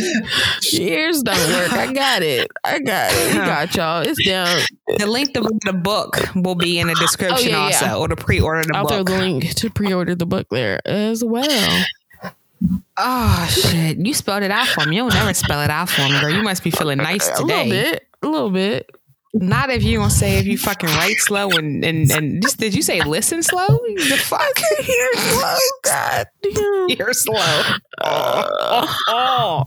[0.74, 1.72] ears don't work.
[1.72, 2.50] I got it.
[2.64, 3.32] I got it.
[3.32, 4.02] We got y'all.
[4.02, 4.62] It's down.
[4.98, 7.96] The link to the book will be in the description oh, yeah, also, yeah.
[7.96, 8.92] or to pre-order the I'll book.
[8.92, 11.84] I'll throw the link to pre-order the book there as well.
[12.96, 13.98] Oh shit!
[13.98, 14.96] You spelled it out for me.
[14.96, 16.30] You'll never spell it out for me, girl.
[16.30, 17.42] You must be feeling nice today.
[17.42, 18.06] A little bit.
[18.22, 18.90] A little bit.
[19.38, 22.74] Not if you gonna say if you fucking write slow and and and just, did
[22.74, 23.66] you say listen slow?
[23.66, 25.56] The fuck hear slow?
[25.84, 26.26] God.
[26.88, 27.62] Hear slow.
[28.00, 29.64] Uh, oh.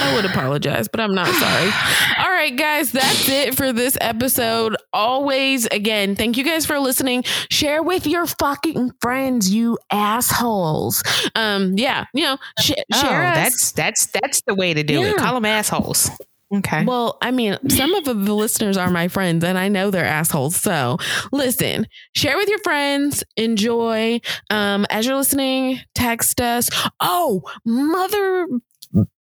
[0.00, 1.64] I would apologize, but I'm not sorry.
[2.18, 4.76] All right, guys, that's it for this episode.
[4.92, 7.24] Always, again, thank you guys for listening.
[7.50, 11.02] Share with your fucking friends, you assholes.
[11.34, 13.30] Um, yeah, you know, sh- share.
[13.30, 15.10] Oh, that's that's that's the way to do yeah.
[15.10, 15.16] it.
[15.16, 16.10] Call them assholes.
[16.54, 16.84] Okay.
[16.84, 20.56] Well, I mean, some of the listeners are my friends and I know they're assholes.
[20.56, 20.96] So
[21.30, 24.20] listen, share with your friends, enjoy.
[24.48, 26.70] Um, as you're listening, text us.
[27.00, 28.48] Oh, mother.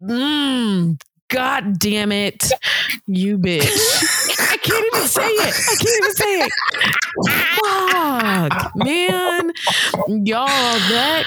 [0.01, 2.49] Mm, God damn it,
[3.05, 3.67] you bitch.
[4.49, 5.53] I can't even say it.
[5.53, 6.51] I can't even say it.
[8.53, 9.51] Fuck, man.
[10.25, 11.25] Y'all, that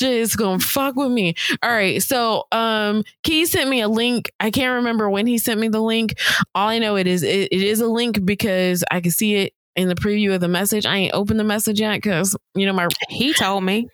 [0.00, 1.34] shit is gonna fuck with me.
[1.62, 2.02] All right.
[2.02, 4.30] So um Key sent me a link.
[4.40, 6.18] I can't remember when he sent me the link.
[6.54, 9.52] All I know it is it, it is a link because I can see it
[9.76, 10.86] in the preview of the message.
[10.86, 13.88] I ain't opened the message yet because you know my he told me.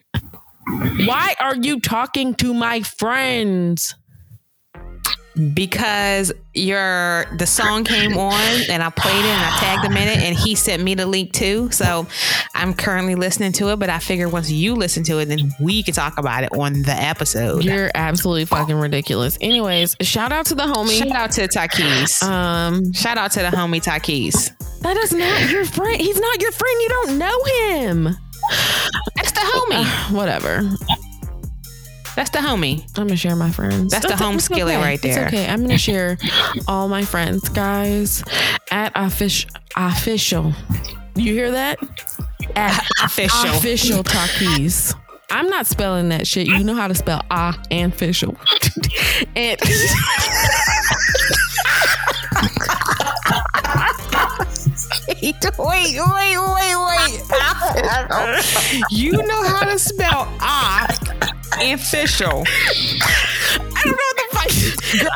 [1.05, 3.95] Why are you talking to my friends?
[5.55, 10.09] Because your the song came on and I played it and I tagged him in
[10.09, 11.71] it and he sent me the link too.
[11.71, 12.07] So
[12.55, 15.83] I'm currently listening to it, but I figure once you listen to it, then we
[15.83, 17.65] can talk about it on the episode.
[17.65, 19.37] You're absolutely fucking ridiculous.
[19.41, 20.99] Anyways, shout out to the homie.
[20.99, 22.23] Shout out to Takeez.
[22.23, 24.53] Um, shout out to the homie Takeez.
[24.81, 26.01] That is not your friend.
[26.01, 26.81] He's not your friend.
[26.81, 28.05] You don't know him.
[29.17, 29.85] That's the homie.
[29.85, 30.63] Uh, whatever.
[32.17, 32.83] That's the homie.
[32.99, 33.93] I'm gonna share my friends.
[33.93, 34.83] That's the home it's skillet okay.
[34.83, 35.27] right there.
[35.27, 35.47] It's okay.
[35.47, 36.17] I'm gonna share
[36.67, 38.25] all my friends, guys,
[38.71, 39.51] at official.
[39.77, 40.55] Official.
[41.15, 41.79] You hear that?
[42.57, 43.51] At Official.
[43.51, 44.95] official Takeez.
[45.31, 46.47] I'm not spelling that shit.
[46.47, 48.35] You know how to spell ah and official.
[49.37, 49.61] and
[55.09, 57.25] Wait, wait, wait, wait, wait.
[58.91, 62.45] you know how to spell ah official.
[62.47, 64.49] I don't know what the fuck.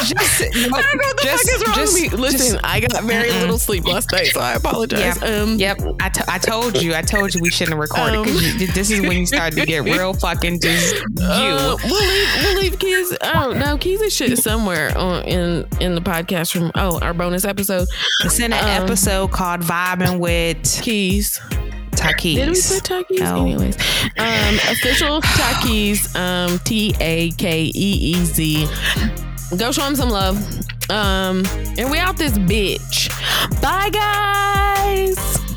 [0.07, 2.19] Just, I don't know what the just- fuck is wrong just- with me.
[2.19, 5.19] Listen, just- I got very little sleep last night, so I apologize.
[5.23, 5.29] Yeah.
[5.43, 8.25] Um, Yep, I, t- I told you, I told you we shouldn't have recorded Um.
[8.25, 11.03] because this is when you start to get real fucking just you.
[11.25, 13.17] Uh, we'll leave we'll leave keys.
[13.23, 17.45] Oh no, keys is shit somewhere on in in the podcast from oh our bonus
[17.45, 17.89] episode.
[18.25, 21.41] it's in an um, episode called "Vibing with Keys.
[22.01, 23.19] Takeez." Did we say Takeez?
[23.21, 23.43] No.
[23.43, 23.77] Anyways,
[24.19, 26.15] um, official Takeez.
[26.17, 28.67] Um, T A K E E Z.
[29.57, 30.37] Go show him some love.
[30.91, 31.45] Um,
[31.79, 33.09] and we out this bitch.
[33.61, 35.50] Bye guys.